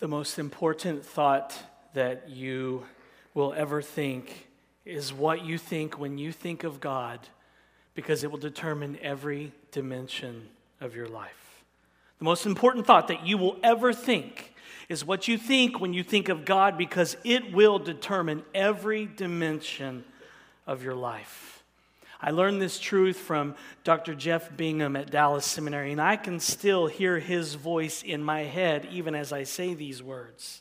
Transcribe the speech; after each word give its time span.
The 0.00 0.08
most 0.08 0.38
important 0.38 1.04
thought 1.04 1.54
that 1.92 2.30
you 2.30 2.86
will 3.34 3.52
ever 3.52 3.82
think 3.82 4.48
is 4.86 5.12
what 5.12 5.44
you 5.44 5.58
think 5.58 5.98
when 5.98 6.16
you 6.16 6.32
think 6.32 6.64
of 6.64 6.80
God, 6.80 7.20
because 7.94 8.24
it 8.24 8.30
will 8.30 8.38
determine 8.38 8.98
every 9.02 9.52
dimension 9.72 10.48
of 10.80 10.96
your 10.96 11.06
life. 11.06 11.62
The 12.18 12.24
most 12.24 12.46
important 12.46 12.86
thought 12.86 13.08
that 13.08 13.26
you 13.26 13.36
will 13.36 13.58
ever 13.62 13.92
think 13.92 14.54
is 14.88 15.04
what 15.04 15.28
you 15.28 15.36
think 15.36 15.80
when 15.80 15.92
you 15.92 16.02
think 16.02 16.30
of 16.30 16.46
God, 16.46 16.78
because 16.78 17.18
it 17.22 17.52
will 17.52 17.78
determine 17.78 18.42
every 18.54 19.04
dimension 19.04 20.04
of 20.66 20.82
your 20.82 20.94
life. 20.94 21.59
I 22.22 22.32
learned 22.32 22.60
this 22.60 22.78
truth 22.78 23.16
from 23.16 23.54
Dr. 23.82 24.14
Jeff 24.14 24.54
Bingham 24.54 24.94
at 24.94 25.10
Dallas 25.10 25.46
Seminary, 25.46 25.92
and 25.92 26.00
I 26.00 26.16
can 26.16 26.38
still 26.38 26.86
hear 26.86 27.18
his 27.18 27.54
voice 27.54 28.02
in 28.02 28.22
my 28.22 28.42
head 28.42 28.86
even 28.90 29.14
as 29.14 29.32
I 29.32 29.44
say 29.44 29.72
these 29.72 30.02
words. 30.02 30.60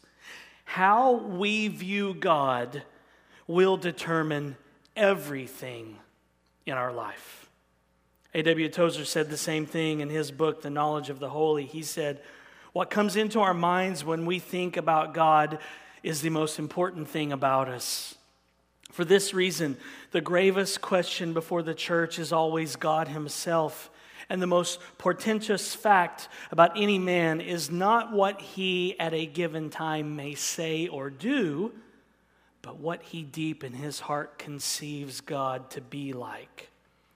How 0.63 1.13
we 1.13 1.67
view 1.67 2.13
God 2.13 2.83
will 3.45 3.75
determine 3.75 4.55
everything 4.95 5.97
in 6.65 6.73
our 6.73 6.93
life. 6.93 7.49
A.W. 8.33 8.69
Tozer 8.69 9.05
said 9.05 9.29
the 9.29 9.37
same 9.37 9.65
thing 9.65 10.01
in 10.01 10.09
his 10.09 10.31
book, 10.31 10.61
The 10.61 10.69
Knowledge 10.69 11.09
of 11.09 11.19
the 11.19 11.29
Holy. 11.29 11.65
He 11.65 11.81
said, 11.81 12.21
What 12.73 12.91
comes 12.91 13.15
into 13.15 13.39
our 13.39 13.55
minds 13.55 14.05
when 14.05 14.25
we 14.27 14.37
think 14.37 14.77
about 14.77 15.15
God 15.15 15.57
is 16.03 16.21
the 16.21 16.29
most 16.29 16.59
important 16.59 17.09
thing 17.09 17.33
about 17.33 17.67
us. 17.67 18.15
For 18.91 19.05
this 19.05 19.33
reason, 19.33 19.77
the 20.11 20.21
gravest 20.21 20.81
question 20.81 21.33
before 21.33 21.61
the 21.63 21.75
church 21.75 22.19
is 22.19 22.33
always 22.33 22.75
God 22.75 23.07
Himself. 23.07 23.89
And 24.29 24.41
the 24.41 24.47
most 24.47 24.79
portentous 24.97 25.73
fact 25.73 26.27
about 26.51 26.77
any 26.77 26.99
man 26.99 27.41
is 27.41 27.71
not 27.71 28.11
what 28.11 28.39
he 28.41 28.99
at 28.99 29.13
a 29.13 29.25
given 29.25 29.71
time 29.71 30.15
may 30.15 30.35
say 30.35 30.87
or 30.87 31.09
do, 31.09 31.71
but 32.61 32.79
what 32.79 33.01
he 33.01 33.23
deep 33.23 33.63
in 33.63 33.73
his 33.73 34.01
heart 34.01 34.37
conceives 34.37 35.21
God 35.21 35.71
to 35.71 35.81
be 35.81 36.13
like. 36.13 36.69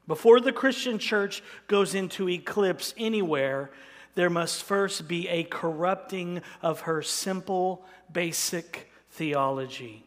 Before 0.08 0.40
the 0.40 0.52
Christian 0.52 0.98
church 0.98 1.44
goes 1.68 1.94
into 1.94 2.30
eclipse 2.30 2.96
anywhere, 2.98 3.70
there 4.16 4.32
must 4.32 4.64
first 4.64 5.08
be 5.08 5.28
a 5.30 5.44
corrupting 5.44 6.42
of 6.64 6.82
her 6.82 7.04
simple, 7.04 7.86
basic 8.12 8.92
theology 9.12 10.04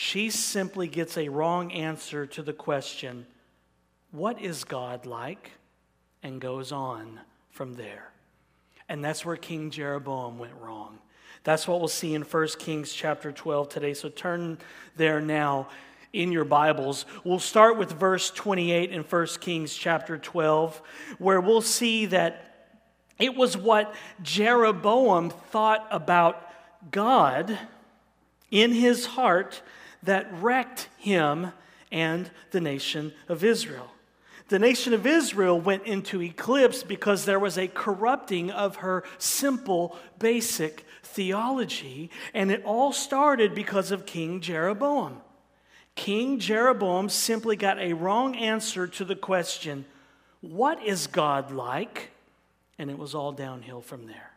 she 0.00 0.30
simply 0.30 0.86
gets 0.86 1.18
a 1.18 1.28
wrong 1.28 1.72
answer 1.72 2.24
to 2.24 2.40
the 2.40 2.52
question, 2.52 3.26
What 4.12 4.40
is 4.40 4.62
God 4.62 5.06
like? 5.06 5.50
and 6.22 6.40
goes 6.40 6.70
on 6.70 7.18
from 7.50 7.74
there. 7.74 8.12
And 8.88 9.04
that's 9.04 9.24
where 9.24 9.34
King 9.34 9.70
Jeroboam 9.70 10.38
went 10.38 10.52
wrong. 10.60 11.00
That's 11.42 11.66
what 11.66 11.80
we'll 11.80 11.88
see 11.88 12.14
in 12.14 12.22
1 12.22 12.48
Kings 12.60 12.92
chapter 12.92 13.32
12 13.32 13.68
today. 13.68 13.92
So 13.92 14.08
turn 14.08 14.58
there 14.96 15.20
now 15.20 15.68
in 16.12 16.30
your 16.30 16.44
Bibles. 16.44 17.04
We'll 17.24 17.40
start 17.40 17.76
with 17.76 17.90
verse 17.90 18.30
28 18.30 18.92
in 18.92 19.02
1 19.02 19.26
Kings 19.40 19.74
chapter 19.74 20.16
12, 20.16 20.80
where 21.18 21.40
we'll 21.40 21.60
see 21.60 22.06
that 22.06 22.70
it 23.18 23.34
was 23.34 23.56
what 23.56 23.92
Jeroboam 24.22 25.30
thought 25.30 25.88
about 25.90 26.52
God 26.92 27.58
in 28.52 28.72
his 28.72 29.06
heart 29.06 29.60
that 30.02 30.26
wrecked 30.40 30.88
him 30.98 31.52
and 31.90 32.30
the 32.50 32.60
nation 32.60 33.12
of 33.28 33.44
Israel. 33.44 33.90
The 34.48 34.58
nation 34.58 34.94
of 34.94 35.06
Israel 35.06 35.60
went 35.60 35.84
into 35.84 36.22
eclipse 36.22 36.82
because 36.82 37.24
there 37.24 37.38
was 37.38 37.58
a 37.58 37.68
corrupting 37.68 38.50
of 38.50 38.76
her 38.76 39.04
simple, 39.18 39.96
basic 40.18 40.86
theology, 41.02 42.10
and 42.32 42.50
it 42.50 42.64
all 42.64 42.92
started 42.92 43.54
because 43.54 43.90
of 43.90 44.06
King 44.06 44.40
Jeroboam. 44.40 45.20
King 45.94 46.38
Jeroboam 46.38 47.08
simply 47.08 47.56
got 47.56 47.78
a 47.78 47.92
wrong 47.92 48.36
answer 48.36 48.86
to 48.86 49.04
the 49.04 49.16
question, 49.16 49.84
What 50.40 50.82
is 50.82 51.08
God 51.08 51.50
like? 51.50 52.10
And 52.78 52.90
it 52.90 52.96
was 52.96 53.14
all 53.14 53.32
downhill 53.32 53.80
from 53.80 54.06
there. 54.06 54.30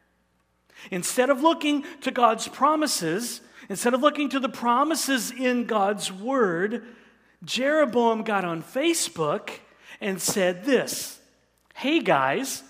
Instead 0.90 1.30
of 1.30 1.44
looking 1.44 1.86
to 2.02 2.12
God's 2.12 2.48
promises, 2.48 3.42
Instead 3.72 3.94
of 3.94 4.02
looking 4.02 4.28
to 4.28 4.42
the 4.42 4.50
promises 4.50 5.32
in 5.32 5.64
God's 5.64 6.12
word, 6.12 6.84
Jeroboam 7.46 8.24
got 8.24 8.44
on 8.44 8.62
Facebook 8.62 9.50
and 10.02 10.22
said 10.22 10.66
this 10.66 11.22
Hey 11.76 12.02
guys, 12.02 12.64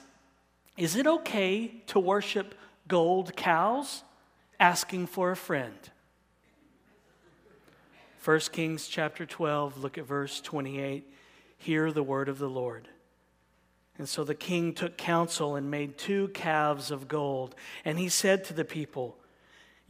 is 0.77 0.95
it 0.95 1.07
okay 1.07 1.69
to 1.87 1.99
worship 1.99 2.53
gold 2.87 3.35
cows? 3.35 4.03
Asking 4.59 5.07
for 5.07 5.31
a 5.31 5.35
friend. 5.35 5.73
1 8.23 8.39
Kings 8.51 8.87
chapter 8.87 9.25
12, 9.25 9.81
look 9.81 9.97
at 9.97 10.05
verse 10.05 10.39
28. 10.39 11.11
Hear 11.57 11.91
the 11.91 12.03
word 12.03 12.29
of 12.29 12.37
the 12.37 12.47
Lord. 12.47 12.87
And 13.97 14.07
so 14.07 14.23
the 14.23 14.35
king 14.35 14.71
took 14.75 14.97
counsel 14.97 15.55
and 15.55 15.71
made 15.71 15.97
two 15.97 16.27
calves 16.27 16.91
of 16.91 17.07
gold. 17.07 17.55
And 17.83 17.97
he 17.97 18.07
said 18.07 18.43
to 18.43 18.53
the 18.53 18.63
people, 18.63 19.17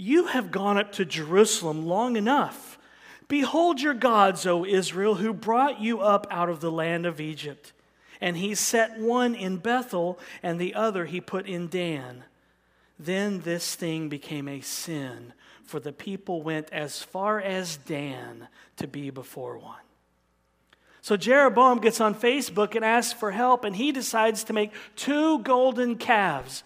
you 0.01 0.25
have 0.25 0.50
gone 0.50 0.79
up 0.79 0.91
to 0.94 1.06
Jerusalem 1.06 1.85
long 1.85 2.16
enough. 2.16 2.79
Behold 3.28 3.79
your 3.79 3.94
gods, 3.94 4.47
O 4.47 4.66
Israel, 4.66 5.13
who 5.13 5.31
brought 5.31 5.79
you 5.79 6.00
up 6.00 6.25
out 6.31 6.50
of 6.50 6.59
the 6.59 6.72
land 6.72 7.06
of 7.06 7.22
Egypt. 7.22 7.72
And 8.19 8.35
he 8.35 8.56
set 8.56 9.00
one 9.00 9.35
in 9.35 9.57
Bethel, 9.57 10.17
and 10.41 10.59
the 10.59 10.73
other 10.73 11.06
he 11.06 11.22
put 11.22 11.45
in 11.45 11.67
Dan. 11.67 12.23
Then 12.97 13.41
this 13.41 13.75
thing 13.75 14.09
became 14.09 14.47
a 14.47 14.62
sin, 14.62 15.34
for 15.63 15.79
the 15.79 15.94
people 15.94 16.41
went 16.41 16.68
as 16.72 17.03
far 17.03 17.39
as 17.39 17.78
Dan 17.78 18.47
to 18.78 18.88
be 18.88 19.12
before 19.12 19.59
one. 19.59 19.78
So 21.01 21.16
Jeroboam 21.16 21.78
gets 21.79 22.01
on 22.01 22.16
Facebook 22.16 22.73
and 22.73 22.83
asks 22.83 23.13
for 23.13 23.29
help, 23.29 23.63
and 23.63 23.75
he 23.75 23.91
decides 23.91 24.45
to 24.45 24.53
make 24.53 24.72
two 24.95 25.39
golden 25.39 25.95
calves 25.95 26.63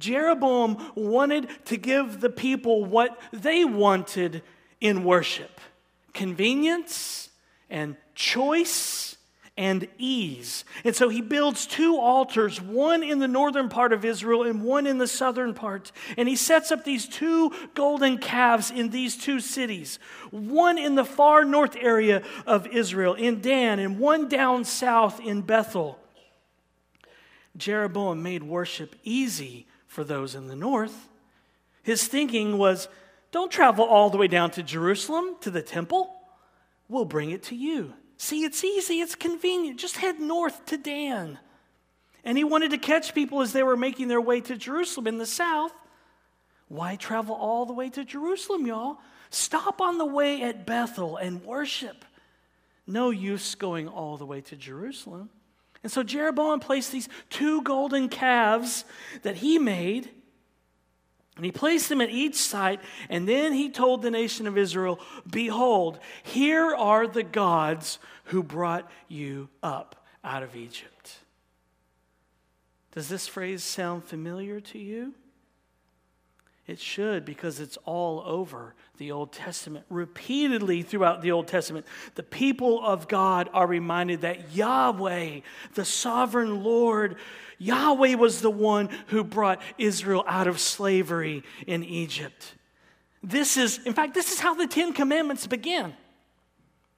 Jeroboam 0.00 0.92
wanted 0.96 1.48
to 1.66 1.76
give 1.76 2.20
the 2.20 2.30
people 2.30 2.84
what 2.84 3.16
they 3.32 3.64
wanted 3.64 4.42
in 4.80 5.04
worship 5.04 5.60
convenience 6.12 7.28
and 7.68 7.96
choice 8.16 9.16
and 9.56 9.86
ease. 9.98 10.64
And 10.84 10.96
so 10.96 11.08
he 11.08 11.20
builds 11.20 11.66
two 11.66 11.96
altars, 11.96 12.60
one 12.60 13.02
in 13.02 13.18
the 13.18 13.28
northern 13.28 13.68
part 13.68 13.92
of 13.92 14.04
Israel 14.04 14.42
and 14.42 14.64
one 14.64 14.86
in 14.86 14.98
the 14.98 15.06
southern 15.06 15.54
part. 15.54 15.92
And 16.16 16.28
he 16.28 16.34
sets 16.34 16.72
up 16.72 16.84
these 16.84 17.06
two 17.06 17.52
golden 17.74 18.18
calves 18.18 18.70
in 18.70 18.90
these 18.90 19.16
two 19.16 19.38
cities 19.38 19.98
one 20.30 20.78
in 20.78 20.94
the 20.94 21.04
far 21.04 21.44
north 21.44 21.76
area 21.76 22.22
of 22.46 22.66
Israel, 22.68 23.14
in 23.14 23.40
Dan, 23.40 23.78
and 23.78 23.98
one 23.98 24.28
down 24.28 24.64
south 24.64 25.20
in 25.20 25.42
Bethel. 25.42 25.98
Jeroboam 27.56 28.22
made 28.22 28.42
worship 28.42 28.96
easy 29.04 29.66
for 29.90 30.04
those 30.04 30.36
in 30.36 30.46
the 30.46 30.54
north. 30.54 31.08
His 31.82 32.06
thinking 32.06 32.58
was 32.58 32.88
don't 33.32 33.50
travel 33.50 33.84
all 33.84 34.08
the 34.08 34.18
way 34.18 34.28
down 34.28 34.52
to 34.52 34.62
Jerusalem, 34.62 35.34
to 35.40 35.50
the 35.50 35.62
temple. 35.62 36.14
We'll 36.88 37.04
bring 37.04 37.32
it 37.32 37.42
to 37.44 37.56
you. 37.56 37.94
See, 38.16 38.44
it's 38.44 38.62
easy, 38.62 39.00
it's 39.00 39.16
convenient. 39.16 39.80
Just 39.80 39.96
head 39.96 40.20
north 40.20 40.64
to 40.66 40.78
Dan. 40.78 41.40
And 42.24 42.38
he 42.38 42.44
wanted 42.44 42.70
to 42.70 42.78
catch 42.78 43.14
people 43.14 43.40
as 43.40 43.52
they 43.52 43.64
were 43.64 43.76
making 43.76 44.06
their 44.06 44.20
way 44.20 44.40
to 44.42 44.56
Jerusalem 44.56 45.08
in 45.08 45.18
the 45.18 45.26
south. 45.26 45.72
Why 46.68 46.94
travel 46.94 47.34
all 47.34 47.66
the 47.66 47.72
way 47.72 47.90
to 47.90 48.04
Jerusalem, 48.04 48.66
y'all? 48.66 48.98
Stop 49.30 49.80
on 49.80 49.98
the 49.98 50.06
way 50.06 50.42
at 50.42 50.66
Bethel 50.66 51.16
and 51.16 51.44
worship. 51.44 52.04
No 52.86 53.10
use 53.10 53.56
going 53.56 53.88
all 53.88 54.16
the 54.16 54.26
way 54.26 54.40
to 54.42 54.56
Jerusalem. 54.56 55.30
And 55.82 55.90
so 55.90 56.02
Jeroboam 56.02 56.60
placed 56.60 56.92
these 56.92 57.08
two 57.30 57.62
golden 57.62 58.08
calves 58.08 58.84
that 59.22 59.36
he 59.36 59.58
made, 59.58 60.10
and 61.36 61.44
he 61.44 61.52
placed 61.52 61.88
them 61.88 62.00
at 62.00 62.10
each 62.10 62.34
site, 62.34 62.80
and 63.08 63.26
then 63.26 63.52
he 63.52 63.70
told 63.70 64.02
the 64.02 64.10
nation 64.10 64.46
of 64.46 64.58
Israel, 64.58 65.00
Behold, 65.30 65.98
here 66.22 66.74
are 66.74 67.06
the 67.06 67.22
gods 67.22 67.98
who 68.24 68.42
brought 68.42 68.90
you 69.08 69.48
up 69.62 70.04
out 70.22 70.42
of 70.42 70.54
Egypt. 70.54 71.20
Does 72.92 73.08
this 73.08 73.26
phrase 73.26 73.62
sound 73.62 74.04
familiar 74.04 74.60
to 74.60 74.78
you? 74.78 75.14
It 76.70 76.78
should 76.78 77.24
because 77.24 77.58
it's 77.58 77.76
all 77.78 78.22
over 78.24 78.76
the 78.96 79.10
Old 79.10 79.32
Testament. 79.32 79.84
Repeatedly 79.90 80.82
throughout 80.82 81.20
the 81.20 81.32
Old 81.32 81.48
Testament, 81.48 81.84
the 82.14 82.22
people 82.22 82.80
of 82.86 83.08
God 83.08 83.50
are 83.52 83.66
reminded 83.66 84.20
that 84.20 84.54
Yahweh, 84.54 85.40
the 85.74 85.84
sovereign 85.84 86.62
Lord, 86.62 87.16
Yahweh 87.58 88.14
was 88.14 88.40
the 88.40 88.52
one 88.52 88.88
who 89.08 89.24
brought 89.24 89.60
Israel 89.78 90.22
out 90.28 90.46
of 90.46 90.60
slavery 90.60 91.42
in 91.66 91.82
Egypt. 91.82 92.54
This 93.20 93.56
is, 93.56 93.80
in 93.84 93.92
fact, 93.92 94.14
this 94.14 94.30
is 94.30 94.38
how 94.38 94.54
the 94.54 94.68
Ten 94.68 94.92
Commandments 94.92 95.48
begin. 95.48 95.92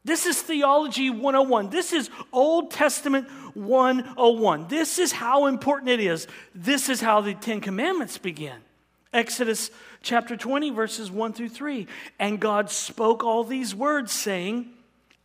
This 0.05 0.27
is 0.27 0.43
Theology 0.43 1.09
101. 1.09 1.71
This 1.71 1.95
is 1.95 2.11
Old 2.31 2.73
Testament 2.73 3.27
101. 3.55 4.69
This 4.69 4.99
is 4.99 5.13
how 5.13 5.47
important 5.47 5.89
it 5.89 6.01
is. 6.01 6.27
This 6.55 6.91
is 6.91 7.01
how 7.01 7.23
the 7.23 7.33
Ten 7.33 7.63
Commandments 7.63 8.19
begin. 8.19 8.57
Exodus 9.13 9.71
chapter 10.03 10.37
20, 10.37 10.71
verses 10.71 11.11
1 11.11 11.33
through 11.33 11.51
3. 11.51 11.87
And 12.19 12.41
God 12.41 12.71
spoke 12.71 13.23
all 13.23 13.45
these 13.45 13.75
words, 13.75 14.13
saying, 14.13 14.71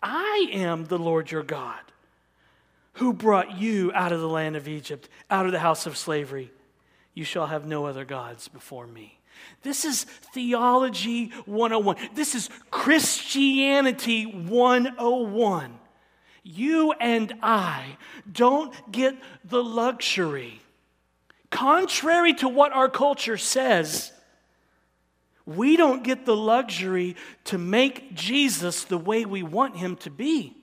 I 0.01 0.49
am 0.51 0.85
the 0.85 0.99
Lord 0.99 1.31
your 1.31 1.43
God, 1.43 1.79
who 2.93 3.13
brought 3.13 3.57
you 3.57 3.91
out 3.93 4.11
of 4.11 4.19
the 4.19 4.27
land 4.27 4.55
of 4.55 4.67
Egypt, 4.67 5.09
out 5.29 5.45
of 5.45 5.51
the 5.51 5.59
house 5.59 5.85
of 5.85 5.97
slavery. 5.97 6.51
You 7.13 7.23
shall 7.23 7.47
have 7.47 7.65
no 7.65 7.85
other 7.85 8.05
gods 8.05 8.47
before 8.47 8.87
me. 8.87 9.19
This 9.63 9.85
is 9.85 10.03
theology 10.03 11.29
101. 11.45 11.97
This 12.13 12.35
is 12.35 12.49
Christianity 12.69 14.25
101. 14.25 15.79
You 16.43 16.91
and 16.93 17.33
I 17.41 17.97
don't 18.31 18.91
get 18.91 19.15
the 19.43 19.63
luxury 19.63 20.61
Contrary 21.57 22.35
to 22.35 22.47
what 22.47 22.71
our 22.71 22.87
culture 22.87 23.35
says, 23.35 24.11
we 25.43 25.75
don't 25.75 26.03
get 26.03 26.23
the 26.23 26.35
luxury 26.35 27.15
to 27.45 27.57
make 27.57 28.13
Jesus 28.13 28.83
the 28.83 28.97
way 28.99 29.25
we 29.25 29.41
want 29.41 29.75
him 29.75 29.95
to 29.95 30.11
be. 30.11 30.55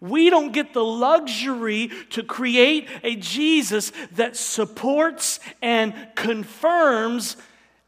We 0.00 0.28
don't 0.28 0.50
get 0.50 0.72
the 0.72 0.82
luxury 0.82 1.92
to 2.10 2.24
create 2.24 2.88
a 3.04 3.14
Jesus 3.14 3.92
that 4.16 4.36
supports 4.36 5.38
and 5.62 5.94
confirms 6.16 7.36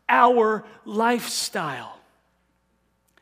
our 0.09 0.65
lifestyle. 0.85 1.99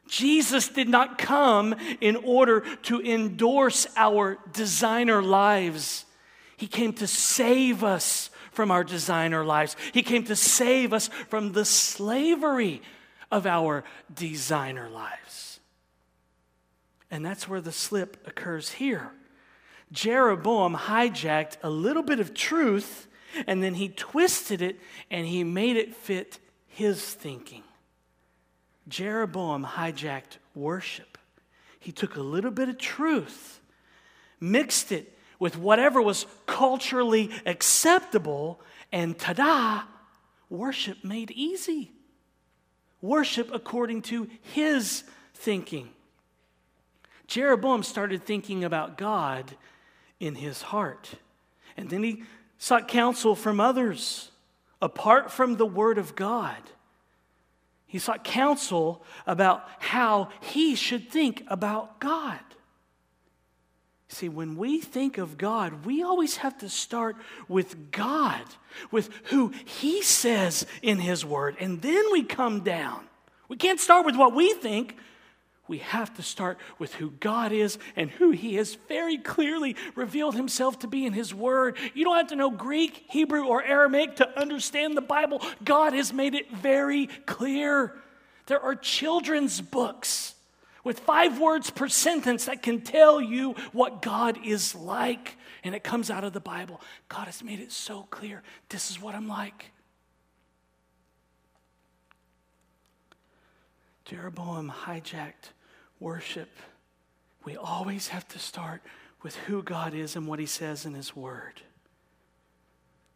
Jesus 0.07 0.69
did 0.69 0.91
not 0.91 1.17
come 1.17 1.75
in 2.03 2.17
order 2.17 2.61
to 2.83 3.01
endorse 3.01 3.87
our 3.97 4.37
designer 4.53 5.23
lives. 5.23 6.05
He 6.59 6.67
came 6.67 6.93
to 6.93 7.07
save 7.07 7.83
us 7.83 8.29
from 8.57 8.71
our 8.71 8.83
designer 8.83 9.45
lives. 9.45 9.77
He 9.93 10.03
came 10.03 10.25
to 10.25 10.35
save 10.35 10.95
us 10.95 11.09
from 11.29 11.53
the 11.53 11.67
slavery 11.67 12.81
of 13.31 13.47
our 13.47 13.85
designer 14.13 14.89
lives. 14.89 15.61
And 17.11 17.25
that's 17.25 17.47
where 17.47 17.61
the 17.61 17.71
slip 17.71 18.27
occurs 18.27 18.73
here. 18.73 19.13
Jeroboam 19.93 20.75
hijacked 20.75 21.59
a 21.63 21.71
little 21.71 22.03
bit 22.03 22.19
of 22.19 22.35
truth 22.35 23.07
and 23.47 23.63
then 23.63 23.75
he 23.75 23.91
twisted 23.91 24.63
it 24.63 24.81
and 25.11 25.27
he 25.27 25.45
made 25.45 25.77
it 25.77 25.95
fit 25.95 26.39
his 26.67 27.05
thinking. 27.05 27.63
Jeroboam 28.89 29.65
hijacked 29.65 30.39
worship. 30.55 31.19
He 31.79 31.93
took 31.93 32.17
a 32.17 32.23
little 32.23 32.51
bit 32.51 32.71
of 32.71 32.79
truth, 32.79 33.61
mixed 34.41 34.91
it 34.91 35.16
with 35.39 35.57
whatever 35.57 36.01
was 36.01 36.27
culturally 36.47 37.31
acceptable, 37.45 38.61
and 38.93 39.19
ta 39.19 39.33
da, 39.33 39.83
worship 40.49 41.05
made 41.05 41.31
easy. 41.33 41.93
Worship 43.01 43.51
according 43.53 44.03
to 44.03 44.29
his 44.41 45.05
thinking. 45.35 45.91
Jeroboam 47.27 47.83
started 47.83 48.25
thinking 48.25 48.65
about 48.65 48.97
God 48.97 49.57
in 50.21 50.37
his 50.37 50.63
heart. 50.63 51.13
And 51.77 51.91
then 51.91 52.03
he 52.03 52.23
sought 52.59 52.89
counsel 52.89 53.35
from 53.35 53.61
others 53.61 54.31
apart 54.81 55.31
from 55.31 55.57
the 55.57 55.67
Word 55.67 55.99
of 55.99 56.15
God. 56.17 56.57
He 57.87 57.99
sought 57.99 58.25
counsel 58.25 59.05
about 59.27 59.67
how 59.79 60.31
he 60.41 60.75
should 60.75 61.09
think 61.11 61.45
about 61.49 62.01
God. 62.01 62.41
See, 64.09 64.29
when 64.29 64.57
we 64.57 64.81
think 64.81 65.19
of 65.19 65.37
God, 65.37 65.85
we 65.85 66.03
always 66.03 66.37
have 66.37 66.57
to 66.59 66.69
start 66.69 67.17
with 67.49 67.91
God, 67.91 68.43
with 68.91 69.11
who 69.25 69.53
He 69.65 70.03
says 70.03 70.65
in 70.81 70.99
His 70.99 71.25
Word, 71.25 71.57
and 71.59 71.83
then 71.83 72.05
we 72.13 72.23
come 72.23 72.61
down. 72.61 73.05
We 73.49 73.57
can't 73.57 73.81
start 73.81 74.07
with 74.07 74.17
what 74.17 74.35
we 74.35 74.55
think. 74.55 74.97
We 75.69 75.79
have 75.79 76.15
to 76.15 76.23
start 76.23 76.59
with 76.79 76.95
who 76.95 77.11
God 77.19 77.51
is 77.51 77.79
and 77.97 78.09
who 78.09 78.31
He 78.31 78.55
has 78.55 78.77
very 78.89 79.19
clearly 79.19 79.75
revealed 79.97 80.37
Himself 80.37 80.79
to 80.81 80.87
be 80.87 81.05
in 81.05 81.13
His 81.13 81.35
Word. 81.35 81.77
You 81.93 82.05
don't 82.05 82.17
have 82.17 82.29
to 82.29 82.37
know 82.37 82.51
Greek, 82.51 83.07
Hebrew, 83.09 83.45
or 83.47 83.65
Aramaic 83.65 84.17
to 84.17 84.41
understand 84.41 84.97
the 84.97 85.01
Bible. 85.01 85.43
God 85.65 85.93
has 85.93 86.13
made 86.13 86.37
it 86.37 86.49
very 86.53 87.09
clear. 87.27 87.93
There 88.47 88.61
are 88.61 88.77
children's 88.77 89.61
books 89.61 90.36
with 90.87 91.01
five 91.01 91.41
words 91.41 91.69
per 91.69 91.89
sentence 91.89 92.45
that 92.45 92.63
can 92.63 92.81
tell 92.81 93.21
you 93.21 93.57
what 93.73 94.01
God 94.01 94.39
is 94.47 94.73
like. 94.73 95.37
And 95.65 95.75
it 95.75 95.83
comes 95.83 96.13
out 96.13 96.23
of 96.23 96.33
the 96.33 96.39
Bible. 96.39 96.81
God 97.09 97.25
has 97.25 97.43
made 97.43 97.59
it 97.59 97.73
so 97.73 98.05
clear. 98.05 98.45
This 98.69 98.93
is 98.93 99.03
what 99.03 99.17
I'm 99.17 99.27
like. 99.27 99.73
Jeroboam 104.05 104.73
hijacked 104.85 105.51
worship. 105.99 106.51
We 107.45 107.57
always 107.57 108.07
have 108.09 108.29
to 108.29 108.39
start 108.39 108.81
with 109.25 109.35
who 109.35 109.65
God 109.65 109.93
is 109.93 110.15
and 110.15 110.29
what 110.29 110.39
he 110.39 110.47
says 110.47 110.87
in 110.87 110.95
his 110.95 111.17
word. 111.17 111.63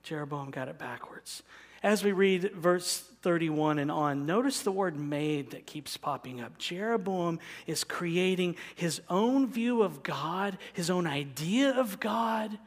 Jeroboam 0.02 0.50
got 0.50 0.66
it 0.66 0.76
backwards. 0.76 1.44
As 1.82 2.05
we 2.05 2.12
read 2.12 2.53
verse 2.53 2.99
31 3.23 3.79
and 3.79 3.91
on, 3.91 4.27
notice 4.27 4.62
the 4.62 4.73
word 4.73 4.99
made 4.99 5.50
that 5.50 5.67
keeps 5.67 5.97
popping 5.97 6.41
up. 6.41 6.59
Jeroboam 6.59 7.38
is 7.67 7.85
creating 7.85 8.56
his 8.75 9.00
own 9.09 9.47
view 9.47 9.82
of 9.82 10.03
God, 10.03 10.59
his 10.73 10.91
own 10.91 11.06
idea 11.06 11.71
of 11.71 11.99
God, 12.00 12.59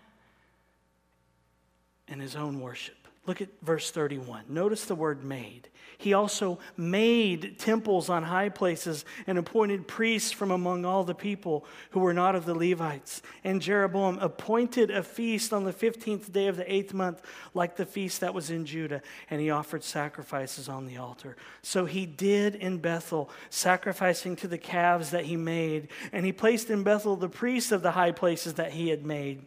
and 2.07 2.21
his 2.21 2.35
own 2.35 2.59
worship. 2.59 2.97
Look 3.25 3.41
at 3.41 3.49
verse 3.61 3.91
31. 3.91 4.45
Notice 4.49 4.85
the 4.85 4.95
word 4.95 5.23
made. 5.23 5.69
He 6.03 6.13
also 6.13 6.59
made 6.75 7.57
temples 7.57 8.09
on 8.09 8.23
high 8.23 8.49
places 8.49 9.05
and 9.25 9.37
appointed 9.37 9.87
priests 9.87 10.33
from 10.33 10.51
among 10.51 10.83
all 10.83 11.05
the 11.05 11.15
people 11.15 11.65
who 11.91 12.01
were 12.01 12.13
not 12.13 12.35
of 12.35 12.43
the 12.43 12.53
Levites. 12.53 13.21
And 13.45 13.61
Jeroboam 13.61 14.19
appointed 14.19 14.91
a 14.91 15.01
feast 15.01 15.53
on 15.53 15.63
the 15.63 15.71
15th 15.71 16.29
day 16.33 16.47
of 16.47 16.57
the 16.57 16.69
eighth 16.69 16.93
month, 16.93 17.21
like 17.53 17.77
the 17.77 17.85
feast 17.85 18.19
that 18.19 18.33
was 18.33 18.49
in 18.49 18.65
Judah, 18.65 19.01
and 19.29 19.39
he 19.39 19.49
offered 19.49 19.81
sacrifices 19.81 20.67
on 20.67 20.87
the 20.87 20.97
altar. 20.97 21.37
So 21.61 21.85
he 21.85 22.05
did 22.05 22.55
in 22.55 22.79
Bethel, 22.79 23.29
sacrificing 23.49 24.35
to 24.35 24.49
the 24.49 24.57
calves 24.57 25.11
that 25.11 25.23
he 25.23 25.37
made. 25.37 25.87
And 26.11 26.25
he 26.25 26.33
placed 26.33 26.69
in 26.69 26.83
Bethel 26.83 27.15
the 27.15 27.29
priests 27.29 27.71
of 27.71 27.81
the 27.81 27.91
high 27.91 28.11
places 28.11 28.55
that 28.55 28.73
he 28.73 28.89
had 28.89 29.05
made. 29.05 29.45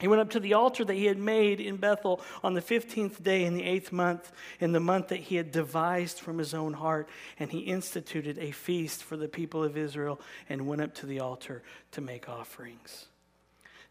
He 0.00 0.08
went 0.08 0.22
up 0.22 0.30
to 0.30 0.40
the 0.40 0.54
altar 0.54 0.84
that 0.84 0.94
he 0.94 1.04
had 1.04 1.18
made 1.18 1.60
in 1.60 1.76
Bethel 1.76 2.22
on 2.42 2.54
the 2.54 2.62
15th 2.62 3.22
day 3.22 3.44
in 3.44 3.54
the 3.54 3.64
eighth 3.64 3.92
month, 3.92 4.32
in 4.58 4.72
the 4.72 4.80
month 4.80 5.08
that 5.08 5.20
he 5.20 5.36
had 5.36 5.52
devised 5.52 6.20
from 6.20 6.38
his 6.38 6.54
own 6.54 6.72
heart, 6.72 7.08
and 7.38 7.52
he 7.52 7.60
instituted 7.60 8.38
a 8.38 8.50
feast 8.50 9.04
for 9.04 9.18
the 9.18 9.28
people 9.28 9.62
of 9.62 9.76
Israel 9.76 10.18
and 10.48 10.66
went 10.66 10.80
up 10.80 10.94
to 10.94 11.06
the 11.06 11.20
altar 11.20 11.62
to 11.92 12.00
make 12.00 12.28
offerings. 12.28 13.06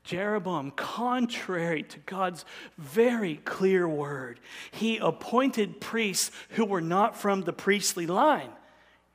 Jeroboam, 0.04 0.72
contrary 0.72 1.84
to 1.84 2.00
God's 2.00 2.44
very 2.80 3.36
clear 3.36 3.88
word, 3.88 4.40
he 4.72 4.98
appointed 4.98 5.80
priests 5.80 6.32
who 6.52 6.66
were 6.66 6.82
not 6.82 7.16
from 7.16 7.42
the 7.42 7.54
priestly 7.54 8.08
line. 8.08 8.50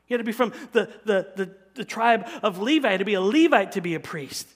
He 0.07 0.14
had 0.14 0.18
to 0.18 0.25
be 0.25 0.30
from 0.30 0.52
the, 0.71 0.92
the, 1.04 1.26
the, 1.35 1.54
the 1.75 1.85
tribe 1.85 2.28
of 2.45 2.61
Levi 2.61 2.99
to 2.99 3.04
be 3.04 3.14
a 3.14 3.21
Levite 3.21 3.73
to 3.73 3.80
be 3.80 3.97
a 3.97 4.00
priest 4.00 4.47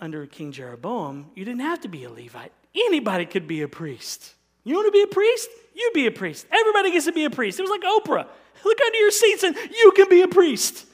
under 0.00 0.26
King 0.26 0.52
Jeroboam, 0.52 1.30
you 1.34 1.44
didn't 1.44 1.60
have 1.60 1.80
to 1.82 1.88
be 1.88 2.04
a 2.04 2.10
Levite. 2.10 2.52
Anybody 2.74 3.26
could 3.26 3.46
be 3.46 3.62
a 3.62 3.68
priest. 3.68 4.34
You 4.64 4.74
want 4.74 4.86
to 4.86 4.92
be 4.92 5.02
a 5.02 5.06
priest? 5.06 5.48
You 5.74 5.90
be 5.94 6.06
a 6.06 6.10
priest. 6.10 6.46
Everybody 6.50 6.92
gets 6.92 7.06
to 7.06 7.12
be 7.12 7.24
a 7.24 7.30
priest. 7.30 7.58
It 7.58 7.62
was 7.62 7.70
like 7.70 7.82
Oprah. 7.82 8.26
Look 8.64 8.78
under 8.84 8.98
your 8.98 9.10
seats 9.10 9.42
and 9.42 9.56
you 9.56 9.92
can 9.94 10.08
be 10.08 10.22
a 10.22 10.28
priest. 10.28 10.86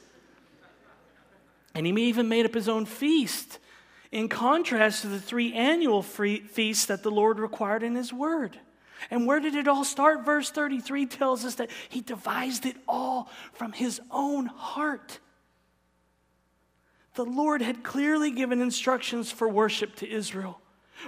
And 1.73 1.85
he 1.85 1.93
even 2.03 2.29
made 2.29 2.45
up 2.45 2.53
his 2.53 2.69
own 2.69 2.85
feast 2.85 3.59
in 4.11 4.29
contrast 4.29 5.01
to 5.01 5.07
the 5.07 5.19
three 5.19 5.53
annual 5.53 6.01
feasts 6.01 6.85
that 6.85 7.03
the 7.03 7.11
Lord 7.11 7.39
required 7.39 7.83
in 7.83 7.95
his 7.95 8.13
word. 8.13 8.57
And 9.11 9.27
where 9.27 9.39
did 9.39 9.55
it 9.55 9.67
all 9.67 9.83
start? 9.83 10.25
Verse 10.25 10.49
33 10.49 11.05
tells 11.05 11.45
us 11.45 11.55
that 11.55 11.69
he 11.89 12.01
devised 12.01 12.65
it 12.65 12.77
all 12.87 13.29
from 13.53 13.73
his 13.73 14.01
own 14.09 14.47
heart. 14.47 15.19
The 17.17 17.25
Lord 17.25 17.63
had 17.63 17.83
clearly 17.83 18.29
given 18.29 18.61
instructions 18.61 19.31
for 19.31 19.49
worship 19.49 19.95
to 19.97 20.07
Israel 20.07 20.61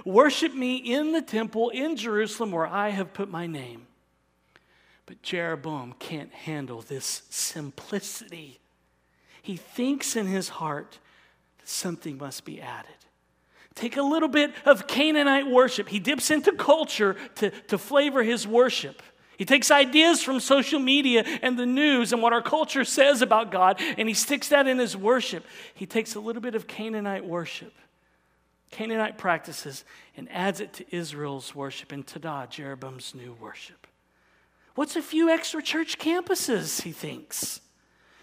Worship 0.04 0.54
me 0.54 0.76
in 0.76 1.12
the 1.12 1.22
temple 1.22 1.70
in 1.70 1.96
Jerusalem 1.96 2.50
where 2.52 2.66
I 2.66 2.88
have 2.90 3.12
put 3.12 3.28
my 3.28 3.46
name. 3.46 3.86
But 5.06 5.22
Jeroboam 5.22 5.94
can't 5.98 6.32
handle 6.32 6.80
this 6.80 7.22
simplicity. 7.30 8.60
He 9.42 9.56
thinks 9.56 10.16
in 10.16 10.26
his 10.26 10.48
heart 10.48 10.98
that 11.58 11.68
something 11.68 12.18
must 12.18 12.44
be 12.44 12.60
added. 12.60 12.94
Take 13.74 13.96
a 13.96 14.02
little 14.02 14.28
bit 14.28 14.52
of 14.64 14.86
Canaanite 14.86 15.48
worship. 15.48 15.88
He 15.88 15.98
dips 15.98 16.30
into 16.30 16.52
culture 16.52 17.16
to, 17.36 17.50
to 17.50 17.78
flavor 17.78 18.22
his 18.22 18.46
worship. 18.46 19.02
He 19.40 19.46
takes 19.46 19.70
ideas 19.70 20.22
from 20.22 20.38
social 20.38 20.78
media 20.78 21.24
and 21.40 21.58
the 21.58 21.64
news 21.64 22.12
and 22.12 22.20
what 22.20 22.34
our 22.34 22.42
culture 22.42 22.84
says 22.84 23.22
about 23.22 23.50
God, 23.50 23.80
and 23.96 24.06
he 24.06 24.12
sticks 24.12 24.48
that 24.48 24.68
in 24.68 24.78
his 24.78 24.94
worship. 24.94 25.46
He 25.72 25.86
takes 25.86 26.14
a 26.14 26.20
little 26.20 26.42
bit 26.42 26.54
of 26.54 26.66
Canaanite 26.66 27.24
worship, 27.24 27.72
Canaanite 28.70 29.16
practices, 29.16 29.86
and 30.14 30.30
adds 30.30 30.60
it 30.60 30.74
to 30.74 30.94
Israel's 30.94 31.54
worship, 31.54 31.90
and 31.90 32.06
tada, 32.06 32.50
Jeroboam's 32.50 33.14
new 33.14 33.34
worship. 33.40 33.86
What's 34.74 34.96
a 34.96 35.00
few 35.00 35.30
extra 35.30 35.62
church 35.62 35.98
campuses, 35.98 36.82
he 36.82 36.92
thinks? 36.92 37.62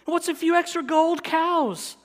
What's 0.05 0.27
a 0.27 0.35
few 0.35 0.53
extra 0.53 0.83
gold 0.83 1.23
cows? 1.23 1.97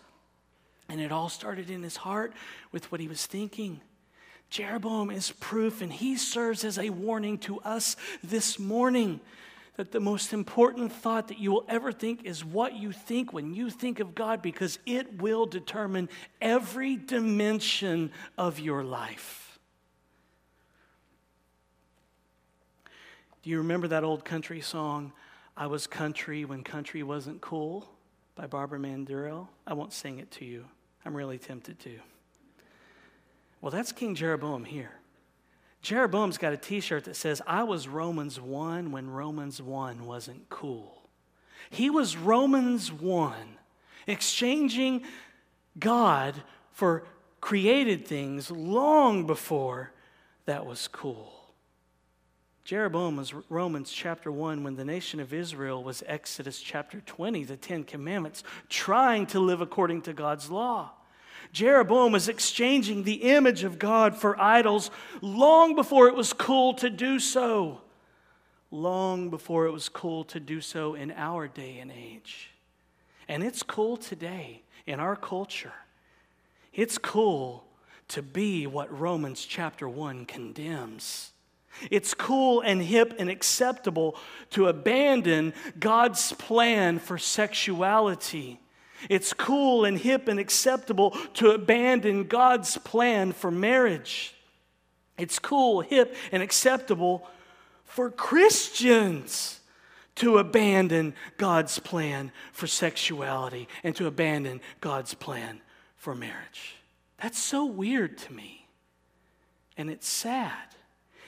And 0.88 1.02
it 1.02 1.12
all 1.12 1.28
started 1.28 1.69
in 1.69 1.83
his 1.83 1.97
heart 1.97 2.33
with 2.73 2.90
what 2.90 3.02
he 3.02 3.09
was 3.09 3.26
thinking. 3.26 3.83
Jeroboam 4.52 5.11
is 5.11 5.30
proof, 5.30 5.80
and 5.80 5.90
he 5.90 6.14
serves 6.18 6.62
as 6.62 6.78
a 6.78 6.90
warning 6.90 7.38
to 7.38 7.59
us 7.61 7.97
this 8.23 8.59
morning 8.59 9.18
that 9.76 9.92
the 9.92 9.99
most 9.99 10.35
important 10.35 10.92
thought 10.92 11.28
that 11.28 11.38
you 11.38 11.50
will 11.50 11.64
ever 11.71 11.90
think 11.90 12.25
is 12.25 12.44
what 12.44 12.75
you 12.75 12.92
think 12.92 13.32
when 13.32 13.54
you 13.54 13.71
think 13.71 13.99
of 13.99 14.14
God, 14.14 14.42
because 14.42 14.78
it 14.85 15.23
will 15.23 15.47
determine 15.47 16.11
every 16.42 16.97
dimension 16.97 18.12
of 18.37 18.61
your 18.61 18.85
life. 18.85 19.59
Do 23.42 23.49
you 23.49 23.56
remember 23.56 23.88
that 23.88 24.04
old 24.04 24.23
country 24.23 24.61
song, 24.61 25.14
I 25.56 25.66
Was 25.66 25.87
Country 25.87 26.44
When 26.44 26.62
Country 26.62 27.02
Wasn't 27.02 27.40
Cool 27.40 27.88
by 28.35 28.47
Barbara 28.47 28.78
Mandrell? 28.78 29.49
I 29.66 29.73
won't 29.73 29.94
sing 29.94 30.18
it 30.18 30.30
to 30.32 30.44
you. 30.44 30.66
I'm 31.06 31.14
really 31.16 31.38
tempted 31.38 31.78
to. 31.80 31.99
Well, 33.62 33.71
that's 33.71 33.92
King 33.92 34.16
Jeroboam 34.16 34.64
here. 34.64 34.90
Jeroboam's 35.81 36.37
got 36.37 36.52
a 36.52 36.57
t 36.57 36.81
shirt 36.81 37.04
that 37.04 37.16
says, 37.16 37.40
I 37.47 37.62
was 37.62 37.88
Romans 37.88 38.38
1 38.40 38.92
when 38.92 39.09
Romans 39.09 39.62
1 39.62 40.04
wasn't 40.04 40.49
cool. 40.50 41.09
He 41.71 41.88
was 41.88 42.16
Romans 42.16 42.92
1, 42.92 43.35
exchanging 44.07 45.04
God 45.78 46.42
for 46.73 47.04
created 47.40 48.07
things 48.07 48.50
long 48.50 49.26
before 49.26 49.92
that 50.45 50.66
was 50.66 50.88
cool. 50.88 51.33
Jeroboam 52.64 53.16
was 53.16 53.33
Romans 53.49 53.92
chapter 53.92 54.31
1 54.31 54.62
when 54.62 54.76
the 54.76 54.85
nation 54.85 55.19
of 55.19 55.33
Israel 55.33 55.83
was 55.83 56.02
Exodus 56.07 56.61
chapter 56.61 57.00
20, 57.00 57.45
the 57.45 57.57
Ten 57.57 57.85
Commandments, 57.85 58.45
trying 58.69 59.26
to 59.26 59.40
live 59.40 59.61
according 59.61 60.02
to 60.02 60.12
God's 60.12 60.50
law. 60.50 60.92
Jeroboam 61.52 62.12
was 62.12 62.28
exchanging 62.28 63.02
the 63.02 63.30
image 63.30 63.62
of 63.62 63.78
God 63.78 64.16
for 64.16 64.40
idols 64.40 64.90
long 65.21 65.75
before 65.75 66.09
it 66.09 66.14
was 66.14 66.32
cool 66.32 66.73
to 66.75 66.88
do 66.88 67.18
so. 67.18 67.82
Long 68.71 69.28
before 69.28 69.66
it 69.66 69.71
was 69.71 69.90
cool 69.90 70.25
to 70.25 70.40
do 70.40 70.62
so 70.62 70.94
in 70.94 71.11
our 71.11 71.47
day 71.47 71.78
and 71.78 71.92
age. 71.92 72.50
And 73.28 73.42
it's 73.42 73.62
cool 73.62 73.99
today 73.99 74.62
in 74.87 74.99
our 74.99 75.14
culture. 75.14 75.75
It's 76.73 76.97
cool 76.97 77.64
to 78.09 78.23
be 78.23 78.66
what 78.66 78.99
Romans 78.99 79.44
chapter 79.44 79.87
1 79.87 80.25
condemns. 80.25 81.32
It's 81.90 82.14
cool 82.14 82.62
and 82.62 82.82
hip 82.82 83.14
and 83.18 83.28
acceptable 83.28 84.16
to 84.50 84.68
abandon 84.68 85.52
God's 85.78 86.32
plan 86.32 86.99
for 86.99 87.18
sexuality 87.18 88.59
it's 89.09 89.32
cool 89.32 89.85
and 89.85 89.99
hip 89.99 90.28
and 90.28 90.38
acceptable 90.38 91.11
to 91.35 91.50
abandon 91.50 92.25
God's 92.25 92.78
plan 92.78 93.32
for 93.32 93.50
marriage. 93.50 94.35
It's 95.18 95.38
cool, 95.38 95.80
hip, 95.80 96.16
and 96.30 96.42
acceptable 96.42 97.28
for 97.85 98.11
Christians 98.11 99.61
to 100.16 100.38
abandon 100.38 101.14
God's 101.37 101.78
plan 101.78 102.32
for 102.52 102.66
sexuality 102.66 103.68
and 103.82 103.94
to 103.97 104.06
abandon 104.06 104.61
God's 104.80 105.14
plan 105.14 105.61
for 105.97 106.14
marriage. 106.14 106.76
That's 107.21 107.38
so 107.38 107.64
weird 107.64 108.18
to 108.18 108.32
me. 108.32 108.66
And 109.76 109.88
it's 109.90 110.09
sad. 110.09 110.72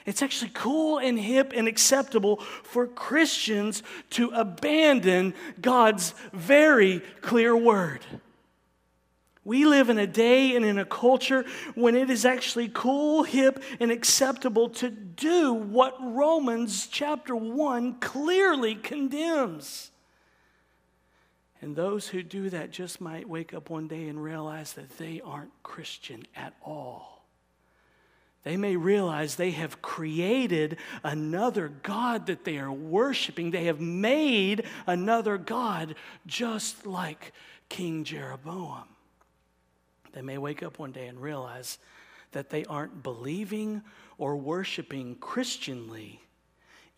It's 0.05 0.21
actually 0.21 0.51
cool 0.53 0.99
and 0.99 1.19
hip 1.19 1.51
and 1.55 1.67
acceptable 1.67 2.37
for 2.37 2.85
Christians 2.85 3.81
to 4.11 4.29
abandon 4.29 5.33
God's 5.59 6.13
very 6.31 6.99
clear 7.21 7.57
word. 7.57 8.05
We 9.43 9.65
live 9.65 9.89
in 9.89 9.97
a 9.97 10.07
day 10.07 10.55
and 10.55 10.63
in 10.65 10.77
a 10.77 10.85
culture 10.85 11.45
when 11.75 11.95
it 11.95 12.09
is 12.09 12.25
actually 12.25 12.69
cool, 12.73 13.23
hip, 13.23 13.63
and 13.79 13.91
acceptable 13.91 14.69
to 14.69 14.89
do 14.89 15.53
what 15.53 15.95
Romans 15.99 16.87
chapter 16.87 17.35
1 17.35 17.99
clearly 17.99 18.75
condemns. 18.75 19.91
And 21.61 21.75
those 21.75 22.07
who 22.07 22.21
do 22.21 22.49
that 22.51 22.71
just 22.71 23.01
might 23.01 23.29
wake 23.29 23.53
up 23.53 23.69
one 23.69 23.87
day 23.87 24.07
and 24.07 24.21
realize 24.21 24.73
that 24.73 24.97
they 24.97 25.21
aren't 25.23 25.51
Christian 25.63 26.27
at 26.35 26.53
all 26.63 27.14
they 28.45 28.57
may 28.57 28.75
realize 28.75 29.35
they 29.35 29.51
have 29.51 29.81
created 29.81 30.77
another 31.03 31.67
God 31.81 32.27
that 32.27 32.45
they 32.45 32.59
are 32.59 32.71
worshiping. 32.71 33.49
They 33.49 33.65
have 33.65 33.81
made 33.81 34.65
another 34.85 35.39
God 35.39 35.95
just 36.27 36.85
like 36.85 37.33
King 37.69 38.03
Jeroboam. 38.03 38.83
They 40.13 40.21
may 40.21 40.37
wake 40.37 40.61
up 40.61 40.77
one 40.77 40.91
day 40.91 41.07
and 41.07 41.19
realize 41.19 41.79
that 42.33 42.51
they 42.51 42.63
aren't 42.65 43.01
believing 43.01 43.81
or 44.19 44.37
worshiping 44.37 45.15
Christianly, 45.15 46.21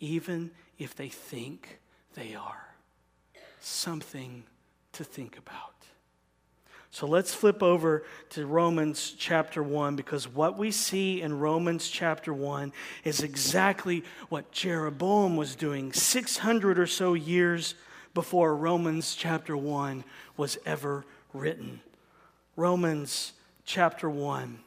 even 0.02 0.52
if 0.78 0.96
they 0.96 1.08
think 1.08 1.80
they 2.14 2.36
are. 2.36 2.76
Something 3.62 4.44
to 4.92 5.06
think 5.06 5.38
about. 5.38 5.77
So 6.92 7.06
let's 7.06 7.34
flip 7.34 7.62
over 7.62 8.04
to 8.32 8.46
Romans 8.46 9.14
chapter 9.18 9.62
1 9.62 9.96
because 9.96 10.28
what 10.28 10.58
we 10.58 10.72
see 10.72 11.22
in 11.22 11.38
Romans 11.38 11.90
chapter 11.90 12.34
1 12.34 12.72
is 13.04 13.22
exactly 13.22 14.04
what 14.30 14.52
Jeroboam 14.52 15.36
was 15.36 15.56
doing 15.56 15.94
600 15.94 16.80
or 16.80 16.88
so 16.88 17.14
years 17.14 17.76
before 18.14 18.56
Romans 18.56 19.16
chapter 19.16 19.56
1 19.56 20.04
was 20.38 20.58
ever 20.66 21.06
written. 21.34 21.82
Romans 22.56 23.34
chapter 23.66 24.10
1 24.10 24.60